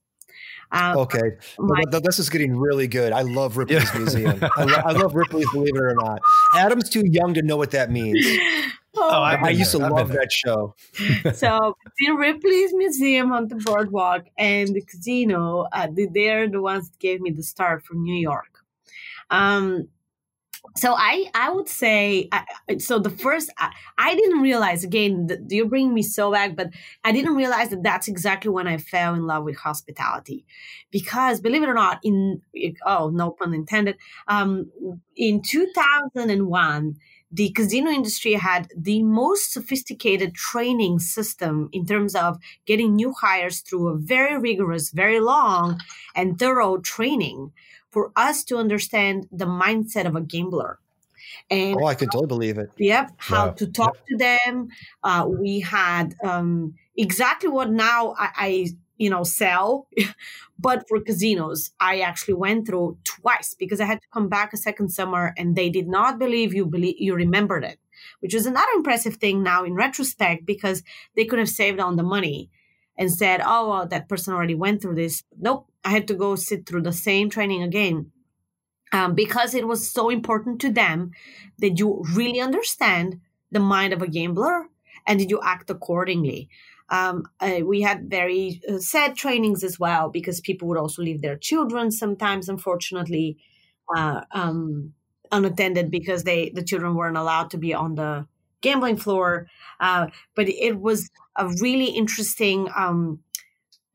[0.72, 3.12] um, okay, my, this is getting really good.
[3.12, 4.40] I love Ripley's Museum.
[4.58, 6.22] I, lo- I, love Ripley's, believe it or not.
[6.56, 8.26] Adam's too young to know what that means.
[8.96, 10.76] Oh, I, I used to love that show.
[11.34, 17.00] so the Ripley's Museum on the boardwalk and the casino, uh, they're the ones that
[17.00, 18.64] gave me the start from New York.
[19.30, 19.88] Um,
[20.78, 25.66] so I I would say I, so the first I, I didn't realize again you're
[25.66, 26.70] bringing me so back but
[27.04, 30.46] I didn't realize that that's exactly when I fell in love with hospitality
[30.92, 32.42] because believe it or not in
[32.86, 34.72] oh no pun intended um,
[35.16, 36.96] in 2001
[37.32, 43.62] the casino industry had the most sophisticated training system in terms of getting new hires
[43.62, 45.80] through a very rigorous, very long,
[46.14, 47.52] and thorough training
[47.90, 50.80] for us to understand the mindset of a gambler.
[51.50, 52.72] And oh, I can totally believe it.
[52.78, 54.06] Yep, how to talk yep.
[54.08, 54.70] to them.
[55.04, 58.68] Uh, we had um, exactly what now I, I
[59.02, 59.88] you know sell.
[60.68, 64.58] But for casinos i actually went through twice because i had to come back a
[64.68, 67.80] second summer and they did not believe you believe you remembered it
[68.20, 70.84] which is another impressive thing now in retrospect because
[71.16, 72.52] they could have saved on the money
[72.96, 75.24] and said oh well that person already went through this.
[75.48, 78.12] Nope i had to go sit through the same training again
[78.92, 81.12] um, because it was so important to them
[81.58, 83.20] that you really understand
[83.52, 84.68] the mind of a gambler
[85.08, 86.50] and did you act accordingly
[86.92, 91.22] um, uh, we had very uh, sad trainings as well because people would also leave
[91.22, 93.38] their children sometimes, unfortunately,
[93.96, 94.94] uh, um,
[95.32, 98.28] unattended because they the children weren't allowed to be on the
[98.60, 99.48] gambling floor.
[99.80, 103.20] Uh, but it was a really interesting um,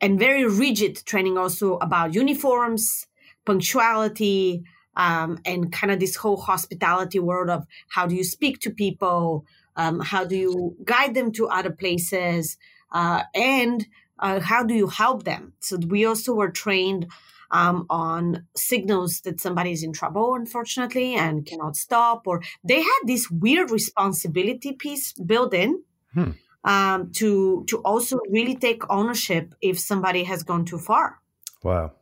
[0.01, 3.07] and very rigid training also about uniforms,
[3.45, 4.65] punctuality,
[4.97, 9.45] um, and kind of this whole hospitality world of how do you speak to people,
[9.77, 12.57] um, how do you guide them to other places,
[12.97, 13.87] uh, and
[14.19, 15.53] uh, how do you help them?
[15.61, 17.07] So we also were trained
[17.51, 23.01] um, on signals that somebody is in trouble, unfortunately, and cannot stop, or they had
[23.05, 25.83] this weird responsibility piece built in.
[26.15, 26.31] Hmm.
[26.65, 31.21] Um, to to also really take ownership if somebody has gone too far.
[31.63, 31.93] Wow,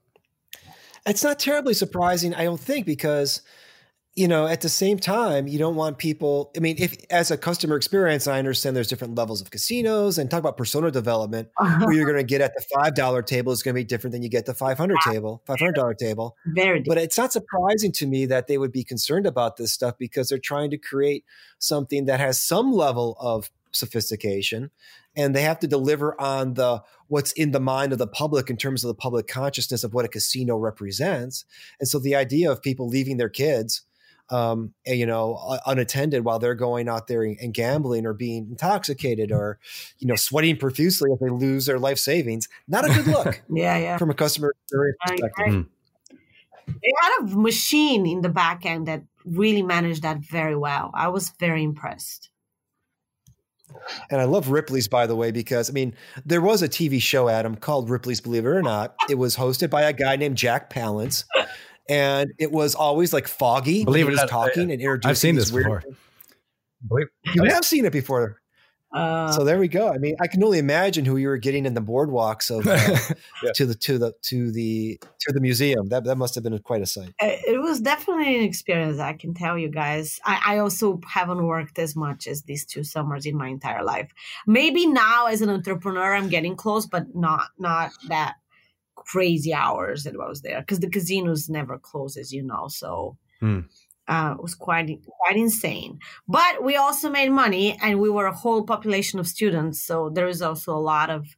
[1.05, 3.43] it's not terribly surprising, I don't think, because
[4.17, 6.53] you know, at the same time, you don't want people.
[6.57, 10.31] I mean, if as a customer experience, I understand there's different levels of casinos and
[10.31, 11.85] talk about persona development, uh-huh.
[11.85, 14.13] where you're going to get at the five dollar table is going to be different
[14.13, 16.37] than you get the five hundred table, five hundred dollar table.
[16.47, 16.81] Very.
[16.81, 20.29] But it's not surprising to me that they would be concerned about this stuff because
[20.29, 21.25] they're trying to create
[21.59, 24.71] something that has some level of sophistication
[25.17, 28.57] and they have to deliver on the what's in the mind of the public in
[28.57, 31.45] terms of the public consciousness of what a casino represents
[31.81, 33.83] and so the idea of people leaving their kids
[34.31, 39.59] um, you know, unattended while they're going out there and gambling or being intoxicated or,
[39.99, 42.49] you know, sweating profusely if they lose their life savings.
[42.67, 43.43] Not a good look.
[43.51, 43.99] yeah, yeah.
[43.99, 45.47] From a customer experience perspective.
[45.47, 45.67] Mm.
[46.67, 50.91] They had a machine in the back end that really managed that very well.
[50.95, 52.31] I was very impressed.
[54.09, 57.29] And I love Ripley's, by the way, because I mean, there was a TV show,
[57.29, 58.95] Adam, called Ripley's Believe It or Not.
[59.11, 61.25] It was hosted by a guy named Jack Palance
[61.89, 63.85] and it was always like foggy.
[63.85, 65.11] Believe it, was talking and introducing.
[65.11, 65.83] I've seen this before.
[66.87, 68.41] Believe, you have seen it before.
[68.95, 69.93] Uh, so there we go.
[69.93, 73.15] I mean, I can only imagine who you were getting in the boardwalks of uh,
[73.43, 73.51] yeah.
[73.55, 75.89] to the to the to the to the museum.
[75.89, 77.13] That that must have been quite a sight.
[77.21, 79.01] It was definitely an experience.
[79.01, 80.21] I can tell you guys.
[80.25, 84.13] I, I also haven't worked as much as these two summers in my entire life.
[84.47, 88.37] Maybe now as an entrepreneur, I'm getting close, but not not that
[89.07, 92.69] crazy hours that I was there because the casinos never close, as you know.
[92.69, 93.65] So mm.
[94.09, 94.91] uh, it was quite
[95.21, 95.99] quite insane.
[96.29, 99.83] But we also made money, and we were a whole population of students.
[99.83, 101.37] So there is also a lot of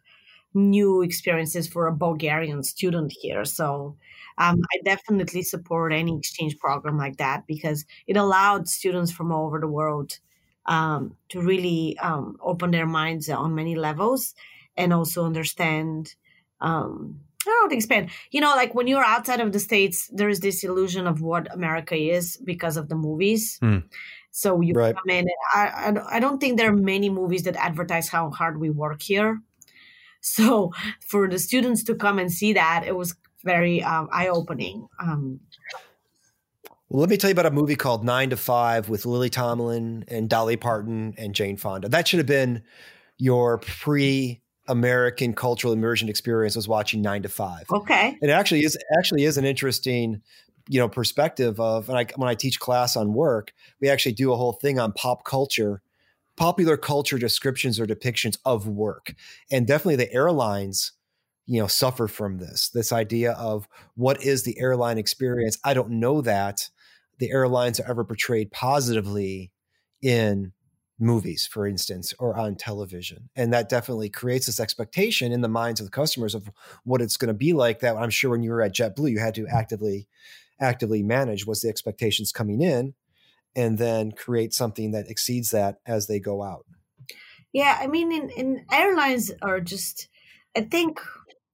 [0.54, 3.44] new experiences for a Bulgarian student here.
[3.44, 3.96] So
[4.38, 9.46] um, I definitely support any exchange program like that because it allowed students from all
[9.46, 10.18] over the world
[10.66, 14.34] um, to really um, open their minds on many levels
[14.76, 16.14] and also understand
[16.60, 17.20] um,
[17.52, 18.10] don't expand.
[18.30, 21.52] You know, like when you're outside of the states, there is this illusion of what
[21.52, 23.58] America is because of the movies.
[23.62, 23.84] Mm.
[24.30, 24.94] So you right.
[24.94, 25.26] come in.
[25.54, 29.40] I, I don't think there are many movies that advertise how hard we work here.
[30.20, 34.88] So for the students to come and see that, it was very um, eye opening.
[35.00, 35.40] Um,
[36.88, 40.04] well, let me tell you about a movie called Nine to Five with Lily Tomlin
[40.08, 41.88] and Dolly Parton and Jane Fonda.
[41.88, 42.62] That should have been
[43.18, 47.66] your pre American cultural immersion experience was watching Nine to Five.
[47.70, 50.22] Okay, it actually is actually is an interesting,
[50.68, 51.88] you know, perspective of.
[51.88, 54.92] And I, when I teach class on work, we actually do a whole thing on
[54.92, 55.82] pop culture,
[56.36, 59.14] popular culture descriptions or depictions of work,
[59.50, 60.92] and definitely the airlines,
[61.46, 62.68] you know, suffer from this.
[62.70, 65.58] This idea of what is the airline experience?
[65.64, 66.68] I don't know that
[67.18, 69.52] the airlines are ever portrayed positively
[70.02, 70.52] in
[70.98, 73.28] movies, for instance, or on television.
[73.36, 76.50] And that definitely creates this expectation in the minds of the customers of
[76.84, 79.18] what it's going to be like that I'm sure when you were at JetBlue, you
[79.18, 79.56] had to mm-hmm.
[79.56, 80.08] actively
[80.58, 82.94] actively manage was the expectations coming in
[83.54, 86.64] and then create something that exceeds that as they go out.
[87.52, 90.08] Yeah, I mean in, in airlines are just
[90.56, 91.00] I think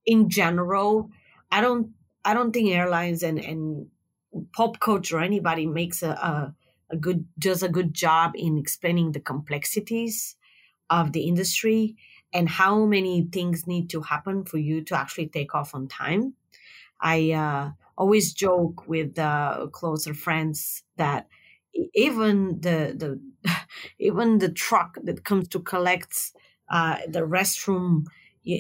[0.07, 1.11] in general,
[1.51, 1.91] I don't
[2.25, 3.89] I don't think airlines and, and
[4.55, 6.55] pop culture or anybody makes a, a
[6.93, 10.37] a good does a good job in explaining the complexities
[10.91, 11.97] of the industry
[12.33, 16.35] and how many things need to happen for you to actually take off on time.
[17.01, 21.29] I uh, always joke with uh, closer friends that
[21.95, 23.21] even the the
[23.99, 26.33] even the truck that comes to collect
[26.71, 28.07] uh, the restroom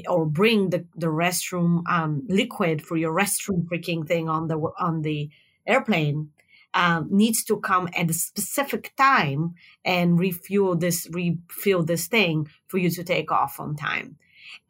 [0.09, 5.03] or bring the the restroom um, liquid for your restroom freaking thing on the on
[5.03, 5.30] the
[5.66, 6.30] airplane
[6.75, 9.55] um, needs to come at a specific time
[9.85, 14.16] and refuel this refill this thing for you to take off on time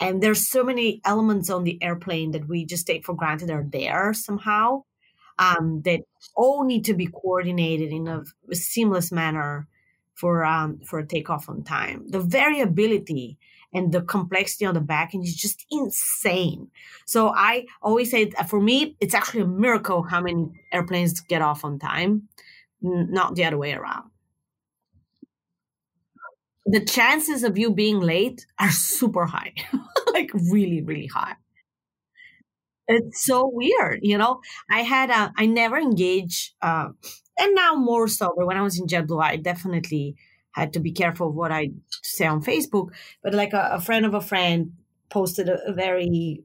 [0.01, 3.67] and there's so many elements on the airplane that we just take for granted are
[3.69, 4.83] there somehow
[5.39, 6.01] um, that
[6.37, 9.67] all need to be coordinated in a, a seamless manner
[10.15, 12.05] for um, for a takeoff on time.
[12.09, 13.39] The variability
[13.73, 16.69] and the complexity on the back end is just insane.
[17.07, 21.65] So I always say for me, it's actually a miracle how many airplanes get off
[21.65, 22.29] on time,
[22.83, 24.11] not the other way around.
[26.67, 29.53] The chances of you being late are super high,
[30.13, 31.35] like really, really high.
[32.89, 34.41] It's so weird, you know.
[34.71, 36.89] I had a, I never engage, uh,
[37.39, 38.33] and now more so.
[38.37, 40.17] But when I was in JetBlue, I definitely
[40.53, 41.71] had to be careful of what I
[42.03, 42.91] say on Facebook.
[43.23, 44.73] But like a, a friend of a friend
[45.11, 46.43] posted a, a very,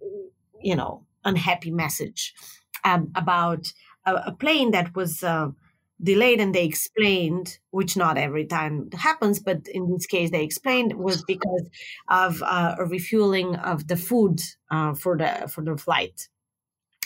[0.62, 2.34] you know, unhappy message
[2.84, 3.72] um, about
[4.06, 5.50] a, a, plane that was uh,
[6.02, 10.94] delayed, and they explained, which not every time happens, but in this case they explained
[10.94, 11.70] was because
[12.08, 14.40] of uh, a refueling of the food
[14.72, 16.30] uh, for the for the flight,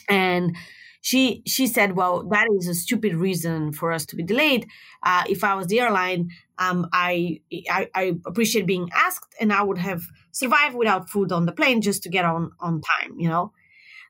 [0.09, 0.55] and
[1.01, 4.67] she she said, "Well, that is a stupid reason for us to be delayed.
[5.03, 6.29] Uh, if I was the airline,
[6.59, 11.45] um, I, I, I appreciate being asked, and I would have survived without food on
[11.45, 13.19] the plane just to get on on time.
[13.19, 13.51] You know."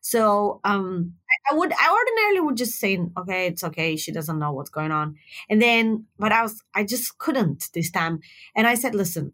[0.01, 1.13] So um,
[1.49, 3.95] I would I ordinarily would just say, okay, it's okay.
[3.95, 5.15] She doesn't know what's going on,
[5.49, 8.19] and then but I was I just couldn't this time,
[8.55, 9.33] and I said, listen,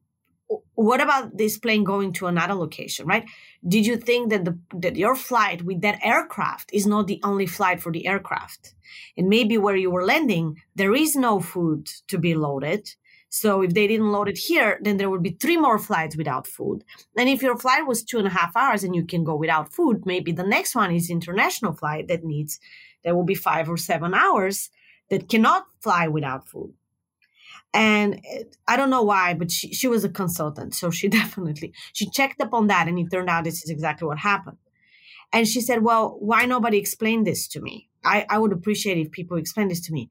[0.75, 3.25] what about this plane going to another location right?
[3.67, 7.45] Did you think that the that your flight with that aircraft is not the only
[7.45, 8.73] flight for the aircraft?
[9.17, 12.89] And maybe where you were landing there is no food to be loaded.
[13.29, 16.47] So if they didn't load it here then there would be three more flights without
[16.47, 16.83] food.
[17.17, 19.73] And if your flight was two and a half hours and you can go without
[19.73, 22.59] food maybe the next one is international flight that needs
[23.03, 24.69] there will be five or seven hours
[25.09, 26.73] that cannot fly without food
[27.73, 31.73] and it, i don't know why but she, she was a consultant so she definitely
[31.93, 34.57] she checked up on that and it turned out this is exactly what happened.
[35.33, 37.89] And she said well why nobody explained this to me?
[38.03, 40.09] I, I would appreciate if people explain this to me.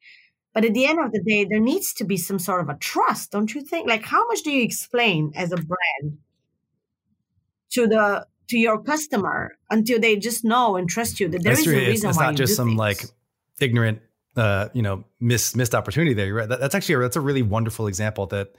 [0.52, 2.74] But at the end of the day there needs to be some sort of a
[2.74, 3.88] trust don't you think?
[3.88, 6.18] Like how much do you explain as a brand
[7.70, 11.66] to the to your customer until they just know and trust you that there That's
[11.66, 12.78] is a reason it's, it's why not just some things.
[12.78, 13.04] like
[13.60, 14.00] ignorant
[14.36, 16.32] uh, you know, miss, missed opportunity there.
[16.32, 16.48] Right?
[16.48, 18.54] That, that's actually a, that's a really wonderful example that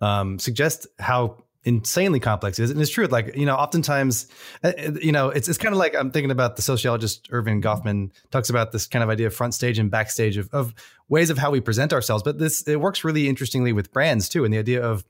[0.00, 2.70] um, suggests how insanely complex it is.
[2.70, 3.06] And it's true.
[3.06, 4.26] Like, you know, oftentimes,
[4.64, 7.62] uh, uh, you know, it's, it's kind of like I'm thinking about the sociologist Erving
[7.62, 10.72] Goffman talks about this kind of idea of front stage and backstage of, of
[11.08, 12.22] ways of how we present ourselves.
[12.22, 14.44] But this, it works really interestingly with brands too.
[14.44, 15.04] And the idea of,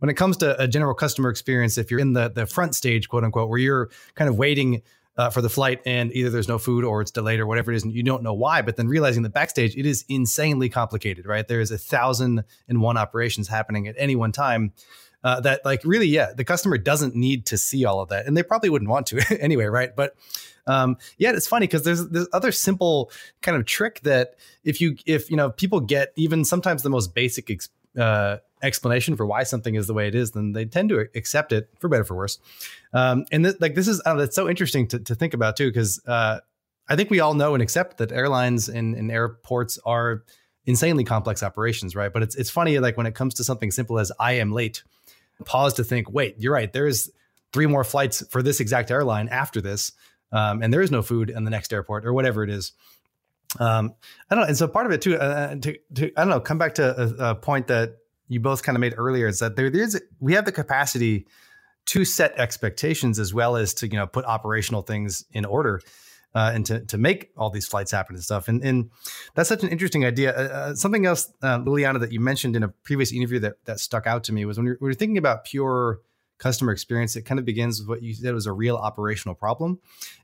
[0.00, 3.08] when it comes to a general customer experience, if you're in the the front stage,
[3.08, 4.82] quote unquote, where you're kind of waiting
[5.16, 7.76] uh, for the flight and either there's no food or it's delayed or whatever it
[7.76, 11.26] is and you don't know why but then realizing that backstage it is insanely complicated
[11.26, 11.46] right?
[11.46, 14.72] There is a thousand and one operations happening at any one time
[15.22, 18.36] uh, that like really yeah the customer doesn't need to see all of that and
[18.36, 19.94] they probably wouldn't want to anyway right?
[19.94, 20.16] But
[20.66, 23.10] um, yeah it's funny because there's this other simple
[23.40, 24.34] kind of trick that
[24.64, 27.68] if you if you know people get even sometimes the most basic ex-
[27.98, 31.52] uh, explanation for why something is the way it is, then they tend to accept
[31.52, 32.38] it for better for worse.
[32.92, 35.68] Um, and th- like this is uh, that's so interesting to, to think about too,
[35.68, 36.40] because uh,
[36.88, 40.24] I think we all know and accept that airlines and, and airports are
[40.66, 42.12] insanely complex operations, right?
[42.12, 44.82] But it's it's funny like when it comes to something simple as I am late,
[45.44, 46.72] pause to think, wait, you're right.
[46.72, 47.12] There is
[47.52, 49.92] three more flights for this exact airline after this,
[50.32, 52.72] um, and there is no food in the next airport or whatever it is.
[53.60, 53.94] Um,
[54.30, 54.48] I don't know.
[54.48, 57.00] And so part of it too, uh, to, to, I don't know, come back to
[57.00, 57.96] a, a point that
[58.28, 61.26] you both kind of made earlier is that there, there's we have the capacity
[61.86, 65.80] to set expectations as well as to you know put operational things in order
[66.34, 68.90] uh, and to, to make all these flights happen and stuff and, and
[69.34, 72.62] that's such an interesting idea uh, uh something else uh, liliana that you mentioned in
[72.62, 75.44] a previous interview that, that stuck out to me was when we were thinking about
[75.44, 76.00] pure
[76.38, 79.78] customer experience it kind of begins with what you said was a real operational problem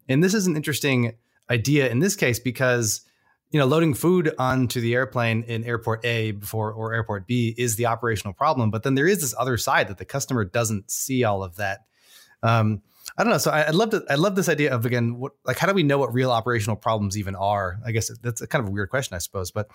[0.09, 1.13] and this is an interesting
[1.51, 3.03] idea in this case because
[3.51, 7.77] you know, loading food onto the airplane in airport A before or airport B is
[7.77, 8.71] the operational problem.
[8.71, 11.81] But then there is this other side that the customer doesn't see all of that.
[12.43, 12.83] Um,
[13.19, 13.39] I don't know.
[13.39, 15.83] So I, I love I love this idea of again, what like how do we
[15.83, 17.79] know what real operational problems even are?
[17.85, 19.51] I guess that's a kind of a weird question, I suppose.
[19.51, 19.69] But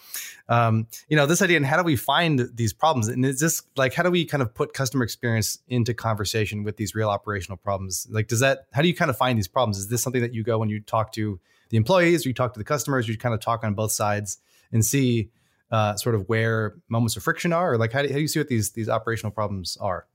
[0.47, 3.07] um, you know, this idea and how do we find these problems?
[3.09, 6.78] And is this like how do we kind of put customer experience into conversation with
[6.78, 8.07] these real operational problems?
[8.09, 9.78] Like, does that how do you kind of find these problems?
[9.78, 11.39] Is this something that you go when you talk to
[11.76, 14.38] the employees, or you talk to the customers, you kind of talk on both sides
[14.71, 15.30] and see
[15.71, 18.30] uh, sort of where moments of friction are, or like how do, how do you
[18.30, 20.07] see what these these operational problems are?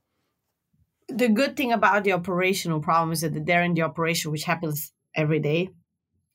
[1.07, 4.91] The good thing about the operational problem is that they're in the operation, which happens
[5.15, 5.69] every day.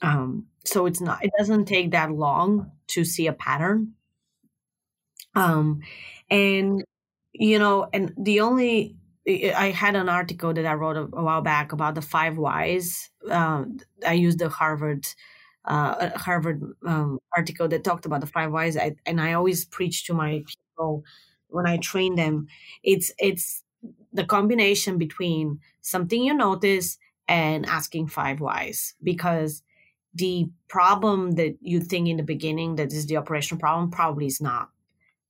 [0.00, 3.94] Um, so it's not it doesn't take that long to see a pattern.
[5.34, 5.80] Um,
[6.30, 6.84] and
[7.32, 8.94] you know, and the only
[9.28, 13.10] I had an article that I wrote a, while back about the five whys.
[13.28, 15.06] Um, I used the Harvard
[15.64, 20.04] uh, Harvard um, article that talked about the five whys, I, and I always preach
[20.06, 21.02] to my people
[21.48, 22.46] when I train them.
[22.84, 23.64] It's it's
[24.12, 26.98] the combination between something you notice
[27.28, 29.62] and asking five whys because
[30.14, 34.40] the problem that you think in the beginning that is the operational problem probably is
[34.40, 34.70] not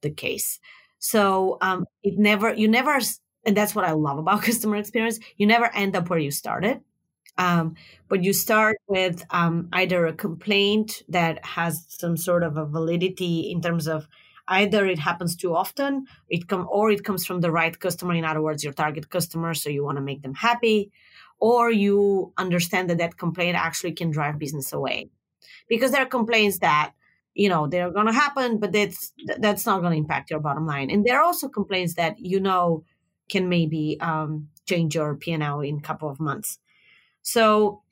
[0.03, 0.61] the case.
[0.99, 2.99] So um, it never you never
[3.47, 5.18] and that's what I love about customer experience.
[5.36, 6.80] You never end up where you started.
[7.38, 7.74] Um,
[8.09, 13.51] but you start with um, either a complaint that has some sort of a validity
[13.51, 14.09] in terms of
[14.49, 18.24] either it happens too often it come or it comes from the right customer in
[18.24, 20.90] other words your target customer so you want to make them happy
[21.40, 25.11] or you understand that that complaint actually can drive business away
[25.68, 26.92] because there are complaints that
[27.34, 30.64] you know they're going to happen but that's that's not going to impact your bottom
[30.64, 32.84] line and there are also complaints that you know
[33.29, 36.59] can maybe um, change your p&l in a couple of months
[37.22, 37.83] so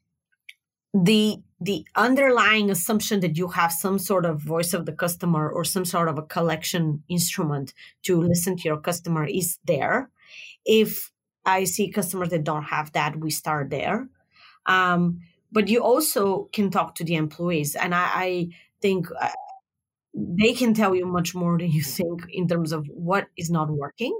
[0.95, 5.65] the the underlying assumption that you have some sort of voice of the customer or
[5.65, 7.73] some sort of a collection instrument
[8.03, 10.11] to listen to your customer is there.
[10.67, 11.11] If
[11.47, 14.09] I see customers that don't have that, we start there.
[14.67, 15.21] Um,
[15.53, 18.49] but you also can talk to the employees, and I, I
[18.83, 19.29] think uh,
[20.13, 23.71] they can tell you much more than you think in terms of what is not
[23.71, 24.19] working,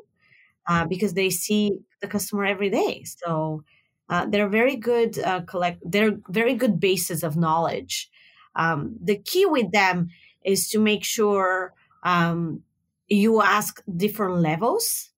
[0.67, 3.05] uh, because they see the customer every day.
[3.05, 3.65] So
[4.09, 5.81] uh, they're very good uh, collect.
[5.85, 8.11] They're very good bases of knowledge.
[8.55, 10.09] Um, the key with them
[10.45, 12.63] is to make sure um,
[13.09, 15.11] you ask different levels,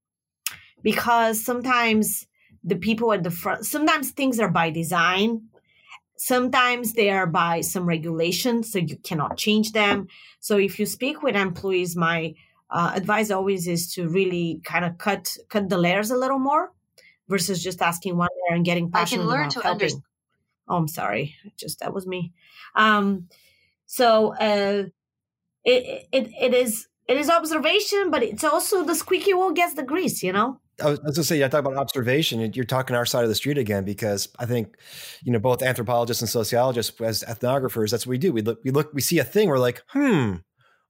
[0.83, 2.27] because sometimes
[2.63, 3.67] the people at the front.
[3.67, 5.43] Sometimes things are by design.
[6.17, 10.07] Sometimes they are by some regulations, so you cannot change them.
[10.41, 12.35] So if you speak with employees, my
[12.71, 16.73] uh, advice always is to really kind of cut cut the layers a little more
[17.29, 19.83] versus just asking one layer and getting passionate I can learn about to helping.
[19.83, 20.03] Understand.
[20.69, 21.37] Oh, I'm sorry.
[21.57, 22.33] Just that was me.
[22.75, 23.29] Um,
[23.87, 24.85] so uh,
[25.65, 29.83] it, it it is it is observation, but it's also the squeaky wheel gets the
[29.83, 30.23] grease.
[30.23, 30.61] You know.
[30.79, 32.53] I was, I was going to say, I talk about observation.
[32.53, 34.77] You're talking our side of the street again because I think,
[35.23, 38.31] you know, both anthropologists and sociologists, as ethnographers, that's what we do.
[38.31, 40.35] We look, we look, we see a thing, we're like, hmm,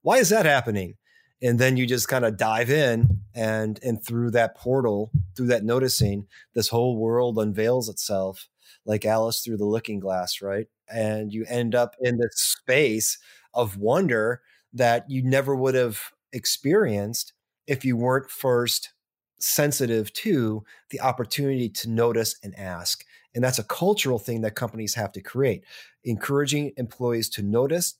[0.01, 0.95] why is that happening?
[1.41, 5.63] And then you just kind of dive in and and through that portal through that
[5.63, 8.47] noticing this whole world unveils itself
[8.85, 10.67] like alice through the looking glass right?
[10.89, 13.17] And you end up in this space
[13.53, 14.41] of wonder
[14.73, 15.99] that you never would have
[16.31, 17.33] experienced
[17.67, 18.93] if you weren't first
[19.39, 23.03] sensitive to the opportunity to notice and ask.
[23.35, 25.63] And that's a cultural thing that companies have to create
[26.03, 27.95] encouraging employees to notice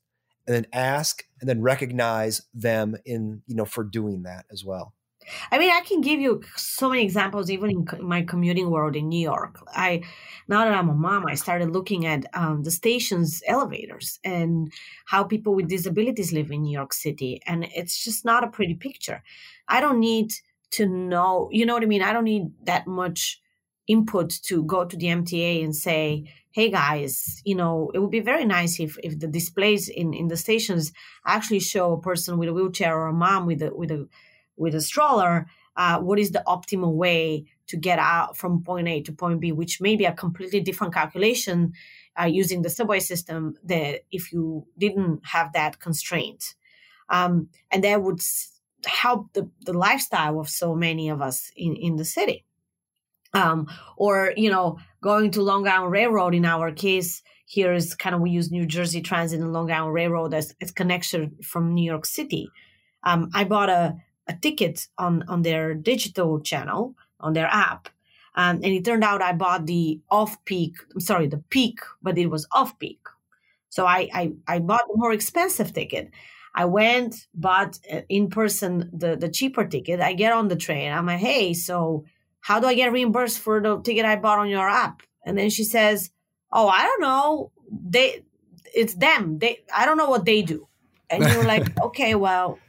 [0.48, 4.94] and then ask and then recognize them in you know for doing that as well
[5.52, 9.10] I mean, I can give you so many examples, even in my commuting world in
[9.10, 9.60] New York.
[9.74, 10.04] I
[10.48, 14.72] now that I'm a mom, I started looking at um, the station's elevators and
[15.06, 18.76] how people with disabilities live in New York City, and it's just not a pretty
[18.76, 19.24] picture.
[19.68, 20.34] I don't need
[20.72, 22.02] to know, you know what I mean?
[22.02, 23.42] I don't need that much
[23.88, 28.20] input to go to the MTA and say, hey guys, you know, it would be
[28.20, 30.92] very nice if, if the displays in, in the stations
[31.24, 34.10] actually show a person with a wheelchair or a mom with a with a
[34.56, 35.46] with a stroller,
[35.76, 39.52] uh, what is the optimal way to get out from point A to point B,
[39.52, 41.74] which may be a completely different calculation
[42.20, 46.56] uh, using the subway system that if you didn't have that constraint.
[47.08, 48.20] Um, and that would
[48.84, 52.48] help the, the lifestyle of so many of us in, in the city
[53.34, 58.16] um, or you know going to long island railroad in our case here is kind
[58.16, 61.86] of we use new jersey transit and long island railroad as, as connection from new
[61.86, 62.50] york city
[63.04, 63.96] um, i bought a,
[64.28, 67.90] a ticket on on their digital channel on their app
[68.36, 72.18] um, and it turned out i bought the off peak i'm sorry the peak but
[72.18, 73.00] it was off peak
[73.70, 76.12] so I, I i bought the more expensive ticket
[76.58, 80.02] I went, bought uh, in person the, the cheaper ticket.
[80.02, 80.92] I get on the train.
[80.92, 82.04] I'm like, hey, so
[82.42, 85.02] how do I get reimbursed for the ticket I bought on your app?
[85.26, 86.10] And then she says,
[86.52, 87.52] Oh, I don't know.
[87.70, 88.24] They,
[88.74, 89.40] it's them.
[89.40, 90.68] They, I don't know what they do.
[91.10, 92.60] And you're like, okay, well,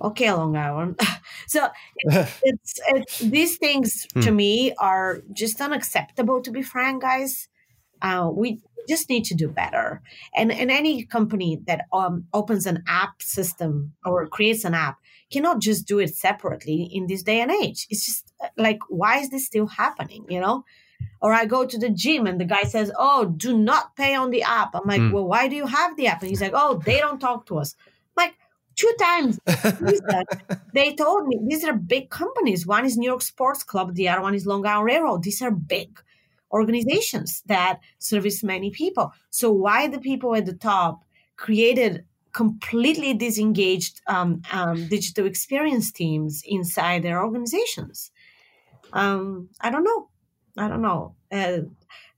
[0.00, 0.98] okay, Long Island.
[1.46, 1.68] so
[1.98, 4.20] it's, it's, it's, these things hmm.
[4.20, 7.48] to me are just unacceptable, to be frank, guys.
[8.00, 10.02] Uh, we just need to do better.
[10.34, 14.96] And, and any company that um, opens an app system or creates an app
[15.30, 17.86] cannot just do it separately in this day and age.
[17.90, 20.24] It's just like, why is this still happening?
[20.28, 20.64] You know?
[21.20, 24.30] Or I go to the gym and the guy says, Oh, do not pay on
[24.30, 24.74] the app.
[24.74, 25.12] I'm like, mm.
[25.12, 26.22] Well, why do you have the app?
[26.22, 27.74] And he's like, Oh, they don't talk to us.
[28.16, 28.34] I'm like,
[28.76, 29.38] two times
[30.72, 32.66] they told me these are big companies.
[32.66, 35.22] One is New York Sports Club, the other one is Long Island Railroad.
[35.22, 36.00] These are big
[36.52, 39.12] organizations that service many people.
[39.30, 41.04] So why the people at the top
[41.36, 48.10] created completely disengaged um, um, digital experience teams inside their organizations.
[48.92, 50.08] Um, I don't know.
[50.56, 51.14] I don't know.
[51.30, 51.58] Uh,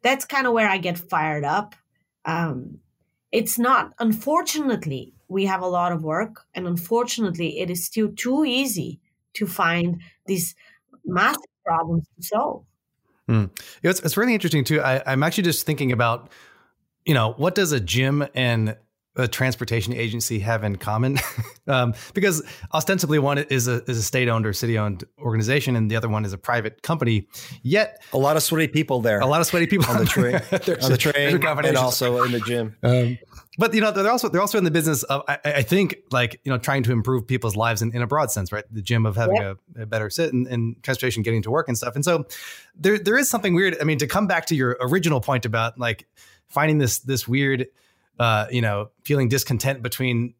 [0.03, 1.75] that's kind of where I get fired up.
[2.25, 2.79] Um,
[3.33, 8.45] it's not, unfortunately, we have a lot of work, and unfortunately, it is still too
[8.45, 9.01] easy
[9.35, 10.55] to find these
[11.05, 12.65] massive problems to solve.
[13.29, 13.51] Mm.
[13.83, 14.81] It's, it's really interesting too.
[14.81, 16.31] I, I'm actually just thinking about,
[17.05, 18.77] you know, what does a gym and
[19.17, 21.19] a transportation agency have in common?
[21.67, 22.43] um, because
[22.73, 26.09] ostensibly one is a is a state owned or city owned organization, and the other
[26.09, 27.29] one is a private company.
[27.63, 29.21] Yet a lot of sweaty people there.
[29.21, 30.35] A lot of sweaty people on the train,
[30.83, 32.77] on the train, and also in the gym.
[32.83, 33.19] Um,
[33.59, 36.41] but you know they're also they're also in the business of I, I, think like
[36.45, 38.65] you know trying to improve people's lives in, in a broad sense, right?
[38.71, 41.77] The gym of having a, a, better sit and, and, transportation, getting to work and
[41.77, 41.95] stuff.
[41.95, 42.25] And so
[42.75, 43.77] there there is something weird.
[43.81, 46.07] I mean, to come back to your original point about like
[46.49, 47.67] finding this this weird
[48.21, 50.35] uh, you know, feeling discontent between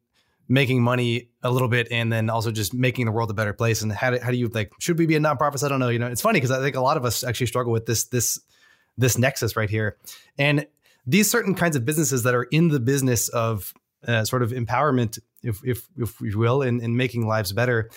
[0.47, 3.81] making money a little bit and then also just making the world a better place.
[3.81, 5.63] And how do, how do you like should we be a nonprofit?
[5.63, 7.47] I don't know you know it's funny because i think a lot of us actually
[7.47, 8.39] struggle with this this
[8.97, 9.97] this nexus right here.
[10.37, 10.67] And
[11.07, 13.73] these certain kinds of businesses that are in the business of
[14.07, 17.89] uh, sort of empowerment if if if we will in, in making lives better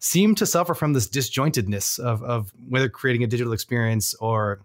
[0.00, 4.60] seem to suffer from this disjointedness of of whether creating a digital experience or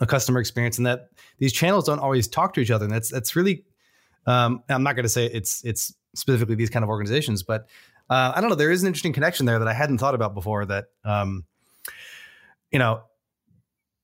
[0.00, 2.84] a customer experience and that these channels don't always talk to each other.
[2.84, 3.64] And that's that's really
[4.26, 7.68] um, I'm not going to say it's it's specifically these kind of organizations, but
[8.08, 8.56] uh, I don't know.
[8.56, 10.64] There is an interesting connection there that I hadn't thought about before.
[10.66, 11.44] That um,
[12.70, 13.02] you know,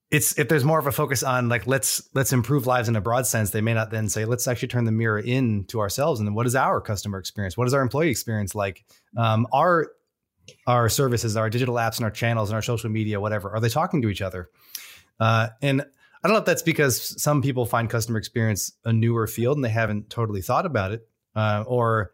[0.09, 3.01] it's if there's more of a focus on like let's let's improve lives in a
[3.01, 6.19] broad sense, they may not then say let's actually turn the mirror in to ourselves
[6.19, 7.57] and then what is our customer experience?
[7.57, 8.85] What is our employee experience like?
[9.17, 9.89] Um, our
[10.65, 13.69] our services, our digital apps, and our channels, and our social media, whatever, are they
[13.69, 14.49] talking to each other?
[15.19, 15.85] Uh, and
[16.27, 19.63] I don't know if that's because some people find customer experience a newer field and
[19.63, 21.07] they haven't totally thought about it,
[21.37, 22.11] uh, or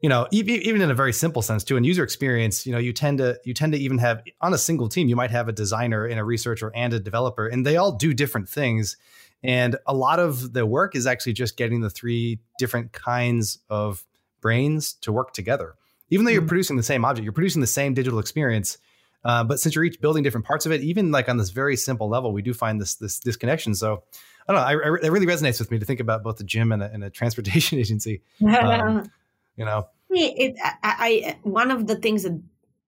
[0.00, 1.76] you know, even in a very simple sense too.
[1.76, 4.58] In user experience, you know, you tend to you tend to even have on a
[4.58, 7.76] single team, you might have a designer and a researcher and a developer, and they
[7.76, 8.96] all do different things.
[9.42, 14.06] And a lot of the work is actually just getting the three different kinds of
[14.40, 15.74] brains to work together.
[16.08, 16.48] Even though you're mm-hmm.
[16.48, 18.78] producing the same object, you're producing the same digital experience
[19.24, 21.76] uh, but since you're each building different parts of it, even like on this very
[21.76, 23.74] simple level, we do find this this disconnection.
[23.74, 24.02] So
[24.48, 24.66] I don't know.
[24.66, 26.92] I, I, it really resonates with me to think about both the gym and a,
[26.92, 28.22] and a transportation agency.
[28.44, 29.10] Um,
[29.56, 32.40] you know, it, I, I, one of the things that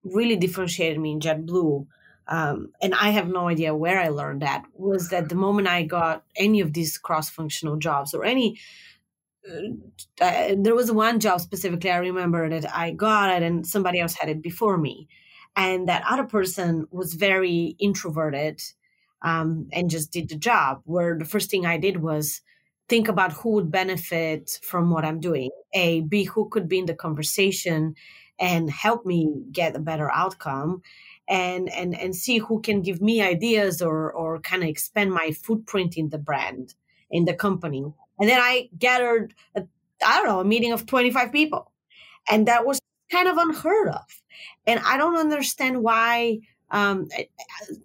[0.03, 1.87] really differentiated me in JetBlue,
[2.27, 5.85] um, and I have no idea where I learned that, was that the moment I
[5.85, 8.59] got any of these cross-functional jobs or any
[9.49, 14.01] uh, uh, there was one job specifically I remember that I got it and somebody
[14.01, 15.07] else had it before me
[15.57, 18.61] and that other person was very introverted
[19.23, 22.41] um, and just did the job where the first thing i did was
[22.89, 26.87] think about who would benefit from what i'm doing a b who could be in
[26.87, 27.95] the conversation
[28.39, 30.83] and help me get a better outcome
[31.29, 35.31] and and and see who can give me ideas or or kind of expand my
[35.31, 36.75] footprint in the brand
[37.11, 37.85] in the company.
[38.19, 39.65] And then i gathered a,
[40.05, 41.71] i don't know a meeting of 25 people.
[42.31, 42.81] And that was
[43.15, 44.07] kind of unheard of
[44.67, 46.39] and I don't understand why
[46.71, 47.09] um,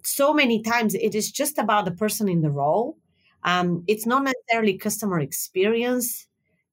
[0.02, 2.96] so many times it is just about the person in the role.
[3.44, 6.26] Um, it's not necessarily customer experience.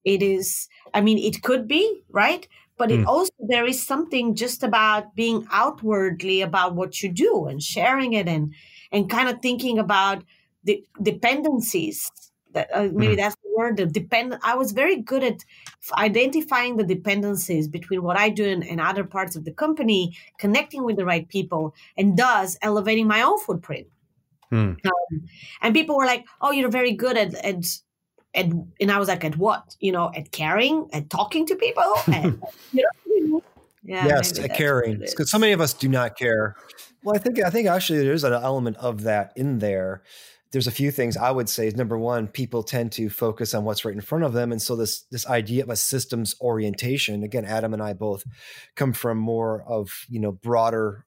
[0.04, 2.48] It is, I mean, it could be, right?
[2.78, 3.08] But it mm.
[3.08, 8.28] also, there is something just about being outwardly about what you do and sharing it
[8.28, 8.54] and,
[8.92, 10.24] and kind of thinking about
[10.64, 12.10] the dependencies
[12.54, 13.18] that uh, maybe mm.
[13.18, 15.44] that's the word the depend i was very good at
[15.98, 20.84] identifying the dependencies between what i do and, and, other parts of the company connecting
[20.84, 23.88] with the right people and thus elevating my own footprint
[24.52, 24.78] mm.
[24.86, 25.28] um,
[25.62, 27.66] and people were like oh you're very good at, at
[28.36, 28.46] at
[28.80, 32.42] and i was like at what you know at caring at talking to people and,
[32.72, 33.44] you know,
[33.84, 35.00] yeah, yes, at caring.
[35.00, 36.58] Because so many of us do not care.
[37.04, 40.04] Well, I think I think actually there's an element of that in there
[40.58, 41.70] there's a few things I would say.
[41.70, 44.76] Number one, people tend to focus on what's right in front of them, and so
[44.76, 47.22] this this idea of a systems orientation.
[47.22, 48.24] Again, Adam and I both
[48.76, 51.06] come from more of you know broader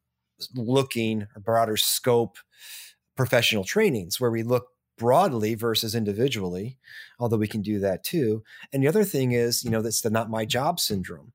[0.55, 2.37] looking or broader scope
[3.17, 6.79] professional trainings where we look broadly versus individually,
[7.19, 8.45] although we can do that too.
[8.73, 11.33] And the other thing is, you know, that's the not my job syndrome.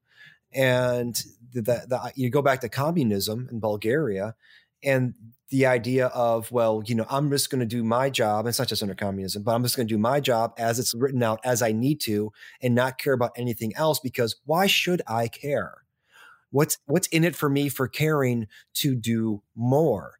[0.53, 4.35] And the, the, the you go back to communism in Bulgaria,
[4.81, 5.15] and
[5.49, 8.67] the idea of well you know i'm just going to do my job it's not
[8.67, 11.39] just under communism but i'm just going to do my job as it's written out
[11.43, 12.31] as i need to
[12.61, 15.83] and not care about anything else because why should i care
[16.51, 20.13] what's what's in it for me for caring to do more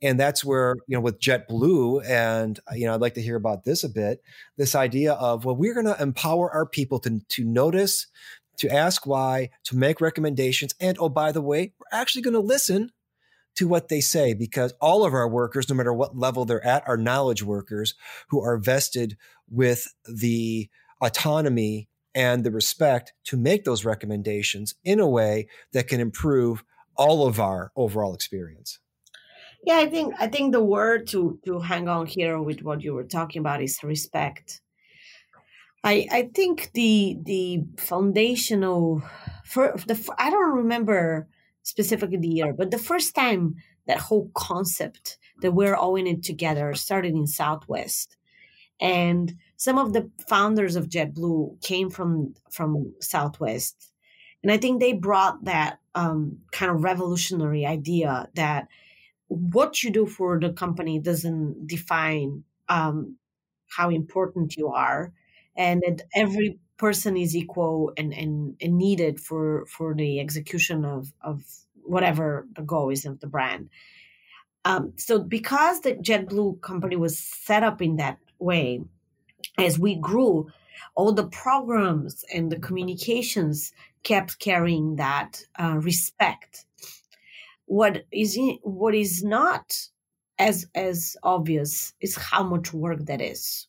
[0.00, 3.36] and that's where you know with jetblue and uh, you know i'd like to hear
[3.36, 4.20] about this a bit
[4.56, 8.08] this idea of well we're going to empower our people to to notice
[8.58, 10.74] to ask why, to make recommendations.
[10.78, 12.90] And oh, by the way, we're actually going to listen
[13.56, 16.86] to what they say because all of our workers, no matter what level they're at,
[16.86, 17.94] are knowledge workers
[18.28, 19.16] who are vested
[19.50, 20.68] with the
[21.00, 26.64] autonomy and the respect to make those recommendations in a way that can improve
[26.96, 28.78] all of our overall experience.
[29.64, 32.94] Yeah, I think I think the word to to hang on here with what you
[32.94, 34.60] were talking about is respect.
[35.84, 39.02] I I think the the foundational
[39.44, 41.28] for the I don't remember
[41.62, 43.56] specifically the year, but the first time
[43.86, 48.16] that whole concept that we're all in it together started in Southwest,
[48.80, 53.92] and some of the founders of JetBlue came from from Southwest,
[54.42, 58.68] and I think they brought that um, kind of revolutionary idea that
[59.28, 63.16] what you do for the company doesn't define um,
[63.68, 65.12] how important you are.
[65.56, 71.12] And that every person is equal and, and, and needed for for the execution of
[71.30, 71.36] of
[71.94, 72.26] whatever
[72.56, 73.68] the goal is of the brand.
[74.64, 78.80] Um, so because the jetblue company was set up in that way
[79.58, 80.48] as we grew
[80.96, 83.72] all the programs and the communications
[84.02, 85.30] kept carrying that
[85.62, 86.64] uh, respect.
[87.66, 89.66] What is in, what is not
[90.38, 93.68] as as obvious is how much work that is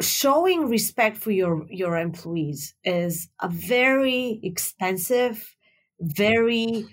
[0.00, 5.56] showing respect for your your employees is a very expensive
[6.00, 6.86] very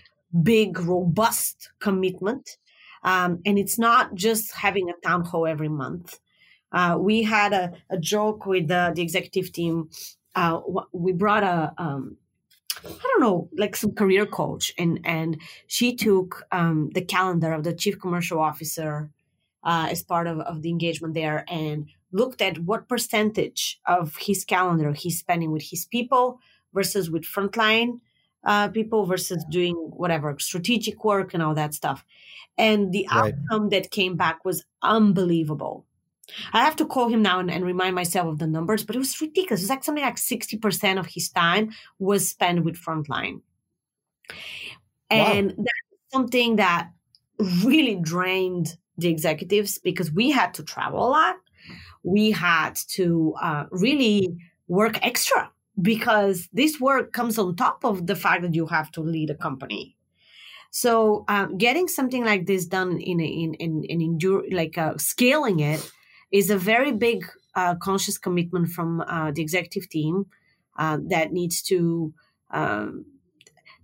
[0.43, 2.57] big robust commitment.
[3.03, 6.19] Um, and it's not just having a town hall every month.
[6.71, 9.89] Uh, we had a, a joke with the, the executive team.
[10.35, 10.59] Uh,
[10.91, 12.17] we brought a um,
[12.85, 17.63] I don't know, like some career coach, and and she took um, the calendar of
[17.63, 19.09] the chief commercial officer
[19.63, 24.45] uh, as part of, of the engagement there, and looked at what percentage of his
[24.45, 26.39] calendar he's spending with his people
[26.73, 27.99] versus with frontline
[28.45, 32.05] uh, people versus doing whatever strategic work and all that stuff.
[32.57, 33.33] And the right.
[33.33, 35.85] outcome that came back was unbelievable.
[36.53, 38.99] I have to call him now and, and, remind myself of the numbers, but it
[38.99, 39.61] was ridiculous.
[39.61, 43.41] It was like something like 60% of his time was spent with frontline.
[45.09, 45.55] And wow.
[45.57, 46.89] that's something that
[47.63, 51.35] really drained the executives because we had to travel a lot.
[52.15, 54.37] We had to uh, really
[54.67, 55.51] work extra
[55.81, 59.35] because this work comes on top of the fact that you have to lead a
[59.35, 59.95] company.
[60.71, 65.59] So, um, getting something like this done in in in, in endure like uh, scaling
[65.59, 65.81] it
[66.31, 70.25] is a very big uh, conscious commitment from uh, the executive team
[70.77, 72.13] uh, that needs to
[72.51, 73.05] um,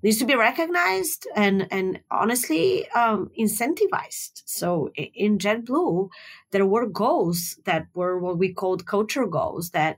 [0.03, 4.43] needs to be recognized and and honestly um, incentivized.
[4.45, 6.09] So in JetBlue,
[6.51, 9.97] there were goals that were what we called culture goals that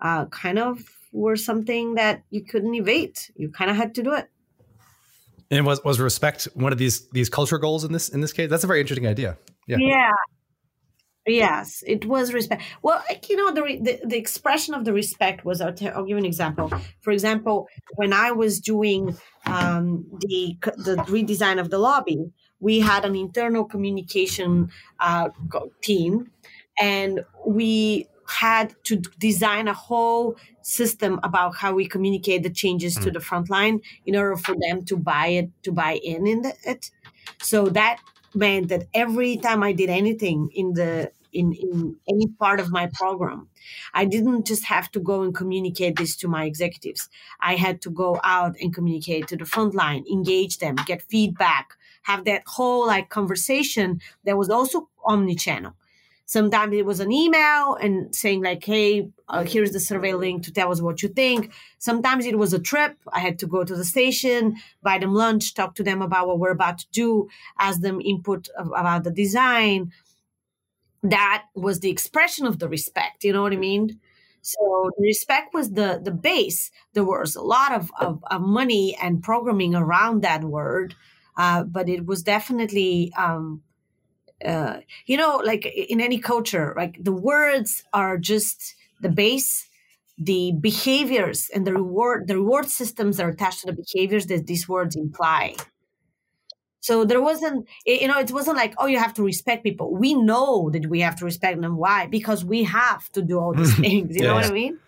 [0.00, 0.78] uh, kind of
[1.12, 3.18] were something that you couldn't evade.
[3.34, 4.28] You kind of had to do it.
[5.50, 8.50] And was was respect one of these these culture goals in this in this case?
[8.50, 9.38] That's a very interesting idea.
[9.66, 9.78] Yeah.
[9.80, 10.10] Yeah.
[11.26, 12.62] Yes, it was respect.
[12.82, 15.60] Well, you know, the, the, the expression of the respect was.
[15.60, 16.70] I'll, t- I'll give you an example.
[17.00, 17.66] For example,
[17.96, 19.16] when I was doing
[19.46, 24.70] um, the the redesign of the lobby, we had an internal communication
[25.00, 25.30] uh,
[25.82, 26.30] team,
[26.80, 33.02] and we had to design a whole system about how we communicate the changes mm.
[33.02, 36.42] to the front line in order for them to buy it to buy in in
[36.42, 36.90] the, it.
[37.42, 37.98] So that
[38.34, 42.86] meant that every time I did anything in the in, in any part of my
[43.00, 43.48] program.
[43.94, 47.08] I didn't just have to go and communicate this to my executives.
[47.40, 51.66] I had to go out and communicate to the front line, engage them, get feedback,
[52.02, 55.74] have that whole like conversation that was also omni-channel.
[56.28, 60.52] Sometimes it was an email and saying like, "Hey, uh, here's the survey link to
[60.52, 62.96] tell us what you think." Sometimes it was a trip.
[63.12, 66.40] I had to go to the station, buy them lunch, talk to them about what
[66.40, 67.28] we're about to do,
[67.60, 69.92] ask them input about the design,
[71.10, 74.00] that was the expression of the respect you know what i mean?
[74.42, 76.70] So respect was the the base.
[76.92, 80.94] There was a lot of, of, of money and programming around that word
[81.36, 83.62] uh, but it was definitely um,
[84.44, 89.68] uh, you know like in any culture like the words are just the base.
[90.18, 94.66] The behaviors and the reward the reward systems are attached to the behaviors that these
[94.66, 95.56] words imply
[96.86, 99.92] so there wasn't, you know, it wasn't like, oh, you have to respect people.
[99.92, 101.76] We know that we have to respect them.
[101.76, 102.06] Why?
[102.06, 104.14] Because we have to do all these things.
[104.14, 104.28] You yeah.
[104.28, 104.78] know what I mean?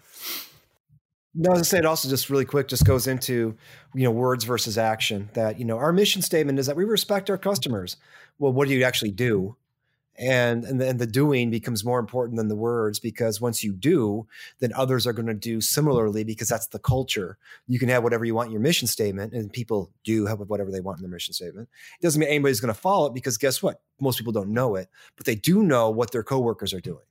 [1.35, 3.57] No, as I say, it also just really quick just goes into,
[3.97, 5.29] you know, words versus action.
[5.35, 7.97] That, you know, our mission statement is that we respect our customers.
[8.39, 9.57] Well, what do you actually do?
[10.19, 13.73] And and the, and the doing becomes more important than the words because once you
[13.73, 14.27] do
[14.59, 17.39] then others are going to do similarly because that's the culture.
[17.67, 20.71] You can have whatever you want in your mission statement and people do have whatever
[20.71, 21.69] they want in their mission statement.
[22.01, 23.81] It doesn't mean anybody's going to follow it because guess what?
[24.01, 27.05] Most people don't know it but they do know what their coworkers are doing.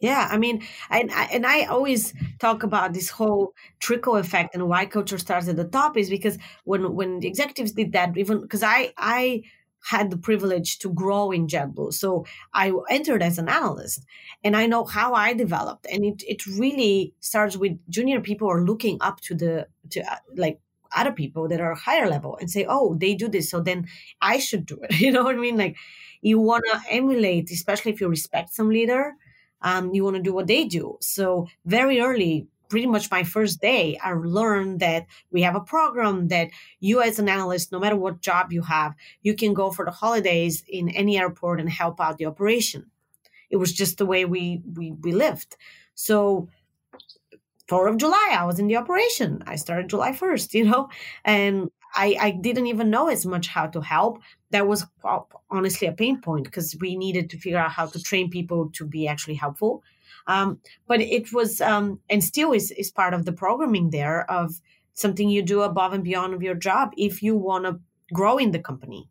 [0.00, 4.68] Yeah, I mean, and I, and I always talk about this whole trickle effect and
[4.68, 8.42] why culture starts at the top is because when when the executives did that, even
[8.42, 9.44] because I I
[9.84, 11.92] had the privilege to grow in JetBlue.
[11.92, 12.24] So
[12.54, 14.04] I entered as an analyst
[14.42, 15.86] and I know how I developed.
[15.92, 20.16] And it, it really starts with junior people are looking up to the, to uh,
[20.36, 20.60] like
[20.96, 23.50] other people that are higher level and say, oh, they do this.
[23.50, 23.86] So then
[24.22, 25.00] I should do it.
[25.04, 25.58] You know what I mean?
[25.58, 25.76] Like
[26.22, 29.12] you want to emulate, especially if you respect some leader,
[29.60, 30.96] um, you want to do what they do.
[31.00, 36.26] So very early, pretty much my first day, I learned that we have a program
[36.26, 36.50] that
[36.80, 39.92] you, as an analyst, no matter what job you have, you can go for the
[39.92, 42.90] holidays in any airport and help out the operation.
[43.48, 45.56] It was just the way we we, we lived.
[45.94, 46.48] So,
[47.68, 49.44] 4th of July, I was in the operation.
[49.46, 50.88] I started July 1st, you know,
[51.24, 54.18] and I, I didn't even know as much how to help.
[54.50, 54.84] That was
[55.48, 58.84] honestly a pain point because we needed to figure out how to train people to
[58.84, 59.84] be actually helpful.
[60.26, 64.60] Um, but it was, um, and still is, is part of the programming there of
[64.94, 67.80] something you do above and beyond of your job if you want to
[68.12, 69.08] grow in the company.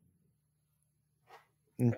[1.79, 1.93] Mm.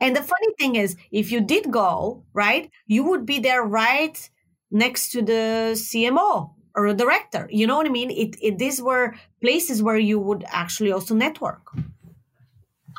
[0.00, 4.28] And the funny thing is, if you did go, right, you would be there right
[4.70, 7.48] next to the CMO or a director.
[7.50, 8.10] You know what I mean?
[8.10, 11.62] It, it these were places where you would actually also network.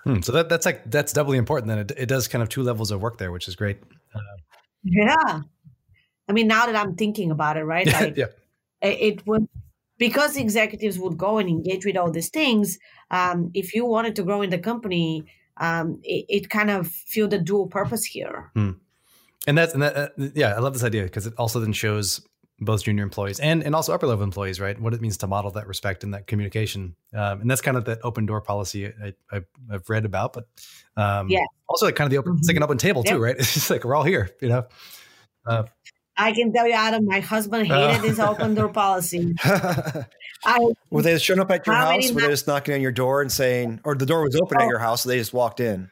[0.04, 1.68] Hmm, so that that's like that's doubly important.
[1.68, 3.78] Then it, it does kind of two levels of work there, which is great.
[4.14, 4.20] Uh,
[4.86, 5.42] yeah.
[6.28, 7.88] I mean, now that I'm thinking about it, right?
[7.92, 8.28] Like, yeah.
[8.82, 9.48] It would,
[9.98, 12.78] because executives would go and engage with all these things.
[13.10, 15.26] Um, if you wanted to grow in the company,
[15.58, 18.52] um, it, it, kind of feel a dual purpose here.
[18.54, 18.72] Hmm.
[19.48, 22.22] And that's, and that, uh, yeah, I love this idea because it also then shows
[22.60, 24.80] both junior employees and, and also upper level employees, right?
[24.80, 26.95] What it means to model that respect and that communication.
[27.14, 29.41] Um, and that's kind of that open door policy I, I,
[29.72, 30.45] have read about, but
[30.95, 32.39] um, yeah, also like kind of the open, mm-hmm.
[32.39, 33.36] it's like an open table too, right?
[33.39, 34.66] It's just like, we're all here, you know?
[35.45, 35.64] Uh,
[36.18, 39.36] I can tell you, Adam, my husband hated uh, this open door policy.
[39.43, 42.10] I, Were they showing up at your house?
[42.12, 44.64] Were they just knocking on your door and saying, or the door was open oh.
[44.64, 45.89] at your house, so they just walked in?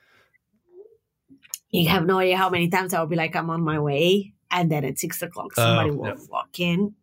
[1.71, 4.33] You have no idea how many times I would be like, I'm on my way
[4.53, 6.15] and then at six o'clock oh, somebody will yeah.
[6.29, 6.93] walk in.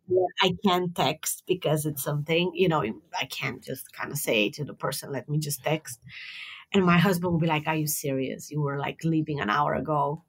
[0.41, 2.83] I can't text because it's something you know
[3.19, 5.99] i can't just kind of say to the person let me just text.
[6.73, 8.49] And my husband will be like are you serious?
[8.49, 10.23] You were like leaving an hour ago.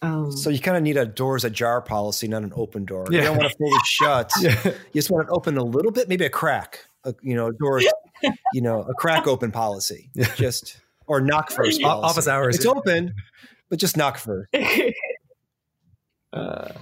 [0.00, 3.06] Um, so you kind of need a doors ajar policy not an open door.
[3.10, 3.18] Yeah.
[3.18, 4.32] you don't want to fully shut.
[4.40, 4.60] Yeah.
[4.64, 7.84] you just want to open a little bit maybe a crack a, you know doors
[8.52, 10.10] you know a crack open policy.
[10.36, 12.04] Just or knock first policy.
[12.10, 13.12] office hours it's open
[13.68, 14.48] but just knock first
[16.34, 16.72] uh,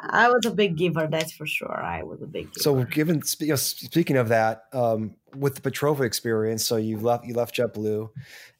[0.00, 1.80] I was a big giver, that's for sure.
[1.80, 2.60] I was a big giver.
[2.60, 7.56] So, given speaking of that, um, with the Petrova experience, so you left you left
[7.56, 8.10] JetBlue,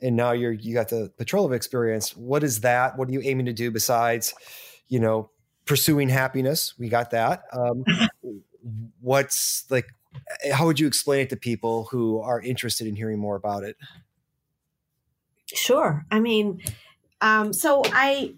[0.00, 2.16] and now you're you got the Petrova experience.
[2.16, 2.98] What is that?
[2.98, 4.34] What are you aiming to do besides,
[4.88, 5.30] you know,
[5.64, 6.74] pursuing happiness?
[6.78, 7.44] We got that.
[7.52, 7.84] Um,
[9.00, 9.86] what's like?
[10.52, 13.76] How would you explain it to people who are interested in hearing more about it?
[15.46, 16.04] Sure.
[16.10, 16.60] I mean,
[17.20, 18.34] um, so I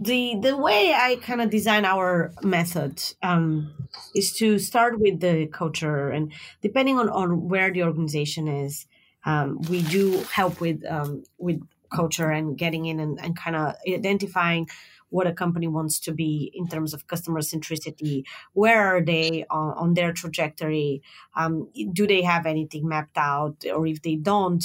[0.00, 3.72] the the way I kind of design our method um,
[4.14, 8.86] is to start with the culture, and depending on, on where the organization is,
[9.24, 11.60] um, we do help with um, with
[11.90, 14.68] culture and getting in and, and kind of identifying
[15.10, 18.24] what a company wants to be in terms of customer centricity.
[18.52, 21.02] Where are they on, on their trajectory?
[21.36, 24.64] Um, do they have anything mapped out, or if they don't,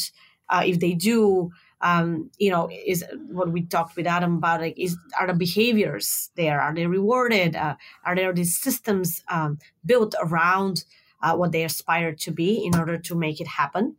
[0.49, 1.51] uh, if they do
[1.81, 4.61] um, you know, is what we talked with Adam about.
[4.61, 6.61] Like, is are the behaviors there?
[6.61, 7.55] Are they rewarded?
[7.55, 7.75] Uh,
[8.05, 10.83] are there these systems um, built around
[11.21, 13.95] uh, what they aspire to be in order to make it happen?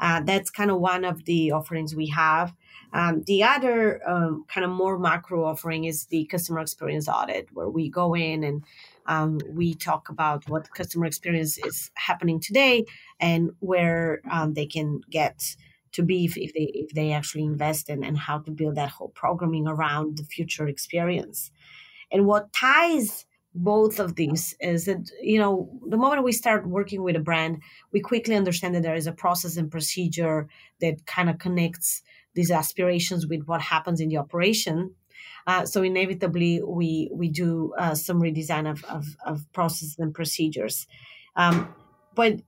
[0.00, 2.54] Uh, that's kind of one of the offerings we have.
[2.92, 7.68] Um, the other um, kind of more macro offering is the customer experience audit, where
[7.68, 8.64] we go in and
[9.06, 12.86] um, we talk about what customer experience is happening today
[13.20, 15.54] and where um, they can get
[15.92, 18.90] to be if, if they if they actually invest in and how to build that
[18.90, 21.50] whole programming around the future experience.
[22.12, 27.02] And what ties both of these is that you know the moment we start working
[27.02, 27.60] with a brand
[27.92, 30.48] we quickly understand that there is a process and procedure
[30.80, 32.02] that kind of connects
[32.34, 34.94] these aspirations with what happens in the operation.
[35.46, 40.86] Uh, so inevitably we we do uh, some redesign of, of, of processes and procedures.
[41.36, 41.74] Um,
[42.14, 42.40] but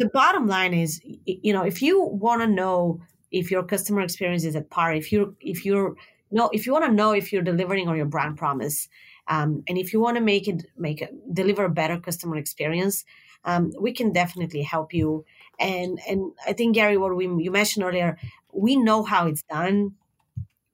[0.00, 3.00] the bottom line is you know if you want to know
[3.32, 5.94] if your customer experience is at par, if you're if you're
[6.32, 8.88] no, if you want to know if you're delivering on your brand promise,
[9.28, 13.04] um, and if you want to make it make it deliver a better customer experience,
[13.44, 15.24] um, we can definitely help you.
[15.58, 18.18] And and I think Gary, what we you mentioned earlier,
[18.52, 19.94] we know how it's done.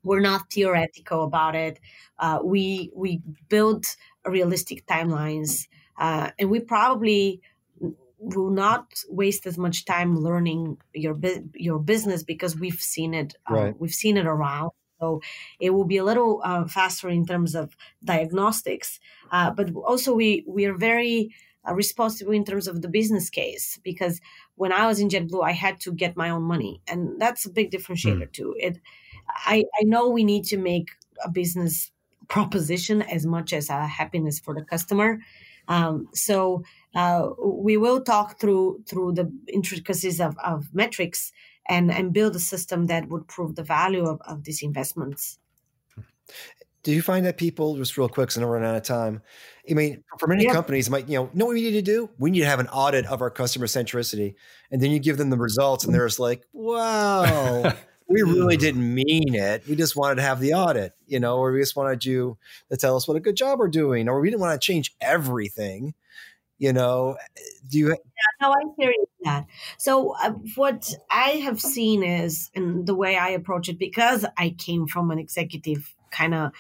[0.03, 1.81] We're not theoretical about it.
[2.19, 3.87] Uh, we we build
[4.25, 5.67] realistic timelines,
[5.99, 7.41] uh, and we probably
[8.35, 11.17] will not waste as much time learning your
[11.55, 13.81] your business because we've seen it uh, right.
[13.81, 14.71] we've seen it around
[15.01, 15.21] so
[15.61, 18.99] it will be a little uh, faster in terms of diagnostics
[19.31, 21.33] uh, but also we we are very
[21.69, 24.21] uh, responsible in terms of the business case because
[24.57, 27.51] when i was in jetblue i had to get my own money and that's a
[27.51, 28.33] big differentiator mm.
[28.33, 28.81] too it
[29.29, 30.91] I, I know we need to make
[31.25, 31.91] a business
[32.29, 35.21] proposition as much as a happiness for the customer
[35.69, 36.63] um, so
[36.97, 41.31] uh, we will talk through through the intricacies of, of metrics
[41.69, 45.39] and and build a system that would prove the value of, of these investments.
[46.83, 49.21] Do you find that people just real quick, so I we're running out of time?
[49.69, 52.09] I mean, for many companies, might you know, know what we need to do?
[52.19, 54.37] We need to have an audit of our customer centricity,
[54.71, 57.75] and then you give them the results, and they're just like, "Wow,
[58.09, 59.67] we really didn't mean it.
[59.69, 62.39] We just wanted to have the audit, you know, or we just wanted you
[62.71, 64.95] to tell us what a good job we're doing, or we didn't want to change
[65.01, 65.93] everything."
[66.59, 67.17] You know,
[67.69, 67.89] do you?
[67.91, 67.97] Yeah,
[68.41, 69.47] no, I hear you that.
[69.79, 74.51] So uh, what I have seen is, and the way I approach it, because I
[74.51, 76.53] came from an executive kind of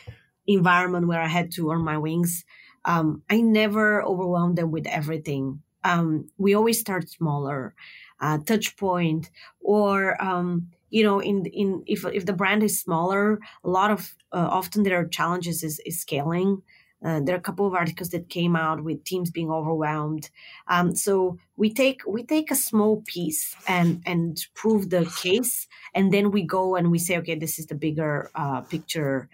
[0.46, 2.44] environment where I had to earn my wings.
[2.84, 5.62] Um, I never overwhelmed them with everything.
[5.84, 7.74] Um, we always start smaller,
[8.20, 9.30] uh, touch point,
[9.60, 14.14] or um, you know, in in if if the brand is smaller, a lot of
[14.32, 16.62] uh, often there are challenges is, is scaling.
[17.04, 20.30] Uh, there are a couple of articles that came out with teams being overwhelmed.
[20.66, 26.12] Um, so we take we take a small piece and and prove the case, and
[26.12, 29.28] then we go and we say, okay, this is the bigger uh, picture.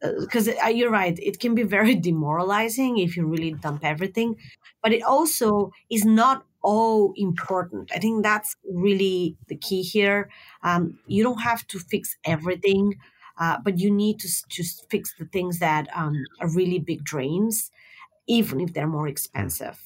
[0.00, 4.36] Because uh, uh, you're right, it can be very demoralizing if you really dump everything,
[4.82, 7.90] but it also is not all important.
[7.94, 10.28] I think that's really the key here.
[10.62, 12.98] Um, you don't have to fix everything
[13.38, 17.70] uh, but you need to just fix the things that um, are really big drains,
[18.26, 19.82] even if they're more expensive.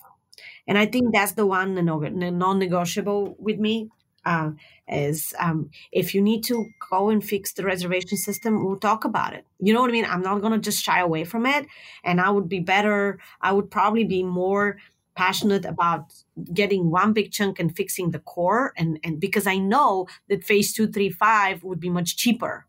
[0.66, 3.90] And I think that's the one non-negotiable with me.
[4.24, 4.50] Uh,
[4.88, 9.32] is um, if you need to go and fix the reservation system, we'll talk about
[9.32, 9.46] it.
[9.60, 10.04] You know what I mean?
[10.04, 11.66] I'm not going to just shy away from it.
[12.02, 14.78] And I would be better, I would probably be more
[15.14, 16.12] passionate about
[16.52, 18.72] getting one big chunk and fixing the core.
[18.76, 22.65] And, and because I know that phase two, three, five would be much cheaper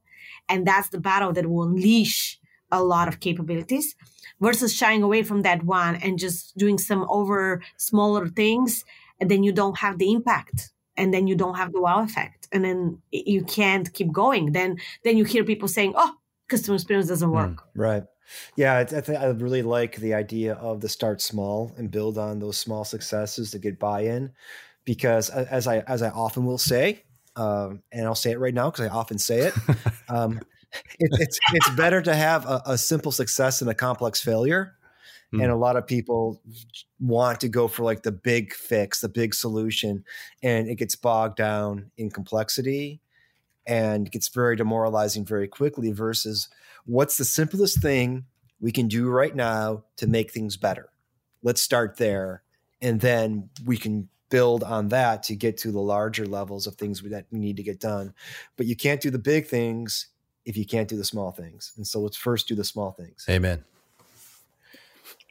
[0.50, 2.40] and that's the battle that will unleash
[2.72, 3.96] a lot of capabilities
[4.40, 8.84] versus shying away from that one and just doing some over smaller things.
[9.20, 10.72] And then you don't have the impact.
[10.96, 12.48] And then you don't have the wow effect.
[12.52, 14.52] And then you can't keep going.
[14.52, 16.14] Then then you hear people saying oh
[16.50, 17.52] customer experience doesn't work.
[17.52, 18.04] mm, right.
[18.56, 22.40] Yeah, I, th- I really like the idea of the start small and build on
[22.40, 24.34] those small successes to get buy-in,
[24.84, 27.04] because as I as I often will say,
[27.38, 29.54] um, and I'll say it right now because I often say it.
[30.10, 30.40] Um,
[31.00, 34.74] it it's it's better to have a, a, simple success than a complex failure.
[35.34, 35.44] Mm.
[35.44, 36.42] And a lot of people
[36.98, 40.06] want to go for like the big fix, the big solution,
[40.42, 43.02] and it gets bogged down in complexity
[43.66, 45.92] and gets very demoralizing very quickly.
[45.92, 46.48] Versus
[46.86, 48.24] what's the simplest thing
[48.62, 50.88] we can do right now to make things better?
[51.44, 52.44] Let's start there,
[52.82, 57.02] and then we can build on that to get to the larger levels of things
[57.02, 58.14] that we need to get done.
[58.56, 60.08] But you can't do the big things
[60.46, 61.74] if you can't do the small things.
[61.78, 63.26] And so let's first do the small things.
[63.30, 63.64] Amen.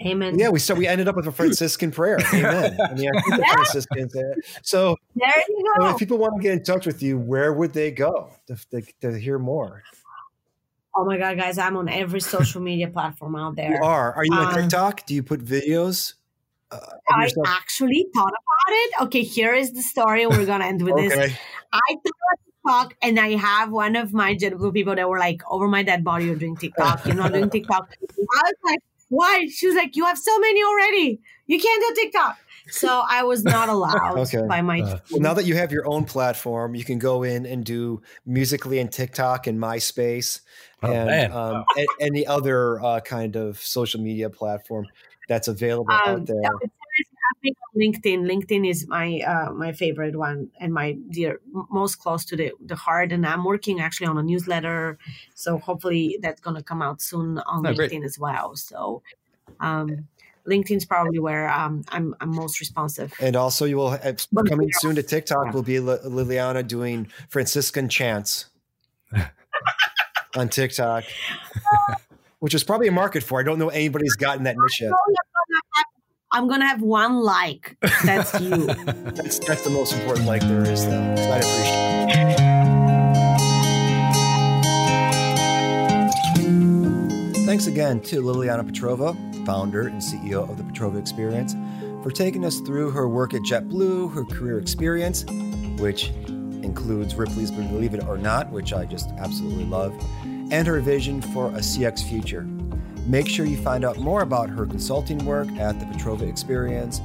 [0.04, 0.38] Amen.
[0.38, 2.18] Yeah, we so we ended up with a Franciscan prayer.
[2.34, 2.76] Amen.
[2.78, 4.14] I mean, I think the Franciscans.
[4.62, 5.84] So, there you go.
[5.84, 8.56] So if people want to get in touch with you, where would they go to,
[8.72, 9.82] to, to hear more?
[10.94, 11.56] Oh my God, guys!
[11.56, 13.70] I'm on every social media platform out there.
[13.70, 14.12] You are.
[14.12, 15.06] Are you on um, TikTok?
[15.06, 16.14] Do you put videos?
[16.70, 18.90] Uh, I actually thought about it.
[19.02, 20.26] Okay, here is the story.
[20.26, 21.08] We're gonna end with okay.
[21.08, 21.36] this.
[21.72, 25.68] I thought TikTok, and I have one of my JetBlue people that were like, "Over
[25.68, 27.06] my dead body, you're doing TikTok.
[27.06, 30.62] You're not doing TikTok." I was like, "Why?" She was like, "You have so many
[30.62, 31.20] already.
[31.46, 32.38] You can't do TikTok."
[32.68, 34.42] So I was not allowed okay.
[34.48, 34.80] by my.
[34.80, 38.02] Uh, well, now that you have your own platform, you can go in and do
[38.24, 40.40] Musical.ly and TikTok and MySpace
[40.82, 41.64] oh, and um,
[42.00, 44.86] any other uh, kind of social media platform
[45.26, 46.40] that's available um, out there?
[47.76, 48.22] LinkedIn.
[48.24, 52.74] LinkedIn is my uh, my favorite one and my dear most close to the the
[52.74, 53.12] heart.
[53.12, 54.98] And I'm working actually on a newsletter,
[55.34, 58.04] so hopefully that's gonna come out soon on oh, LinkedIn great.
[58.04, 58.56] as well.
[58.56, 59.02] So,
[59.60, 60.08] um,
[60.46, 63.12] LinkedIn's probably where um, I'm, I'm most responsive.
[63.20, 68.46] And also, you will have, coming soon to TikTok will be Liliana doing Franciscan chants
[70.36, 71.04] on TikTok,
[72.46, 73.40] which is probably a market for.
[73.40, 74.92] I don't know anybody's gotten that niche yet.
[76.30, 77.76] I'm gonna have one like.
[78.04, 78.66] That's you.
[78.66, 80.92] that's that's the most important like there is, though.
[80.92, 82.28] I appreciate
[87.34, 87.46] it.
[87.46, 91.56] Thanks again to Liliana Petrova, founder and CEO of the Petrova Experience,
[92.04, 95.24] for taking us through her work at JetBlue, her career experience,
[95.80, 96.10] which
[96.62, 99.92] includes Ripley's Believe It or Not, which I just absolutely love,
[100.50, 102.42] and her vision for a CX future.
[103.06, 107.00] Make sure you find out more about her consulting work at the Petrova Experience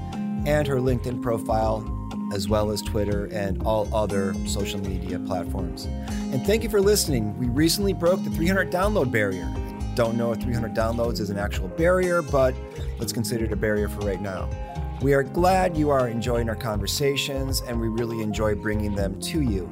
[0.46, 1.86] and her LinkedIn profile,
[2.34, 5.86] as well as Twitter and all other social media platforms.
[5.86, 7.38] And thank you for listening.
[7.38, 9.54] We recently broke the 300 download barrier.
[9.96, 12.56] Don't know if 300 downloads is an actual barrier, but
[12.98, 14.50] let's consider it a barrier for right now.
[15.02, 19.42] We are glad you are enjoying our conversations, and we really enjoy bringing them to
[19.42, 19.70] you.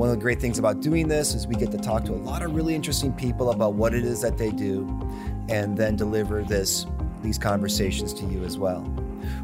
[0.00, 2.14] One of the great things about doing this is we get to talk to a
[2.14, 4.88] lot of really interesting people about what it is that they do
[5.50, 6.86] and then deliver this
[7.20, 8.80] these conversations to you as well.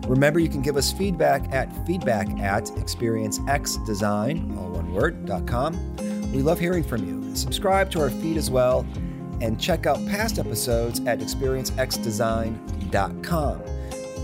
[0.09, 5.78] Remember, you can give us feedback at feedback at experiencexdesign, all one word, dot .com.
[6.32, 7.36] We love hearing from you.
[7.36, 8.86] Subscribe to our feed as well
[9.42, 13.62] and check out past episodes at experiencexdesign.com.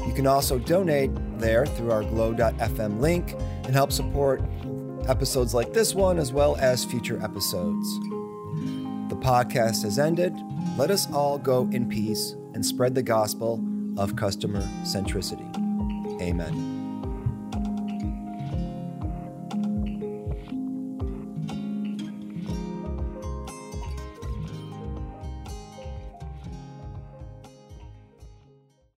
[0.06, 4.40] You can also donate there through our glow.fm link and help support
[5.08, 7.98] episodes like this one as well as future episodes.
[9.08, 10.34] The podcast has ended.
[10.76, 13.62] Let us all go in peace and spread the gospel
[13.98, 15.48] of customer centricity.
[16.22, 16.71] Amen.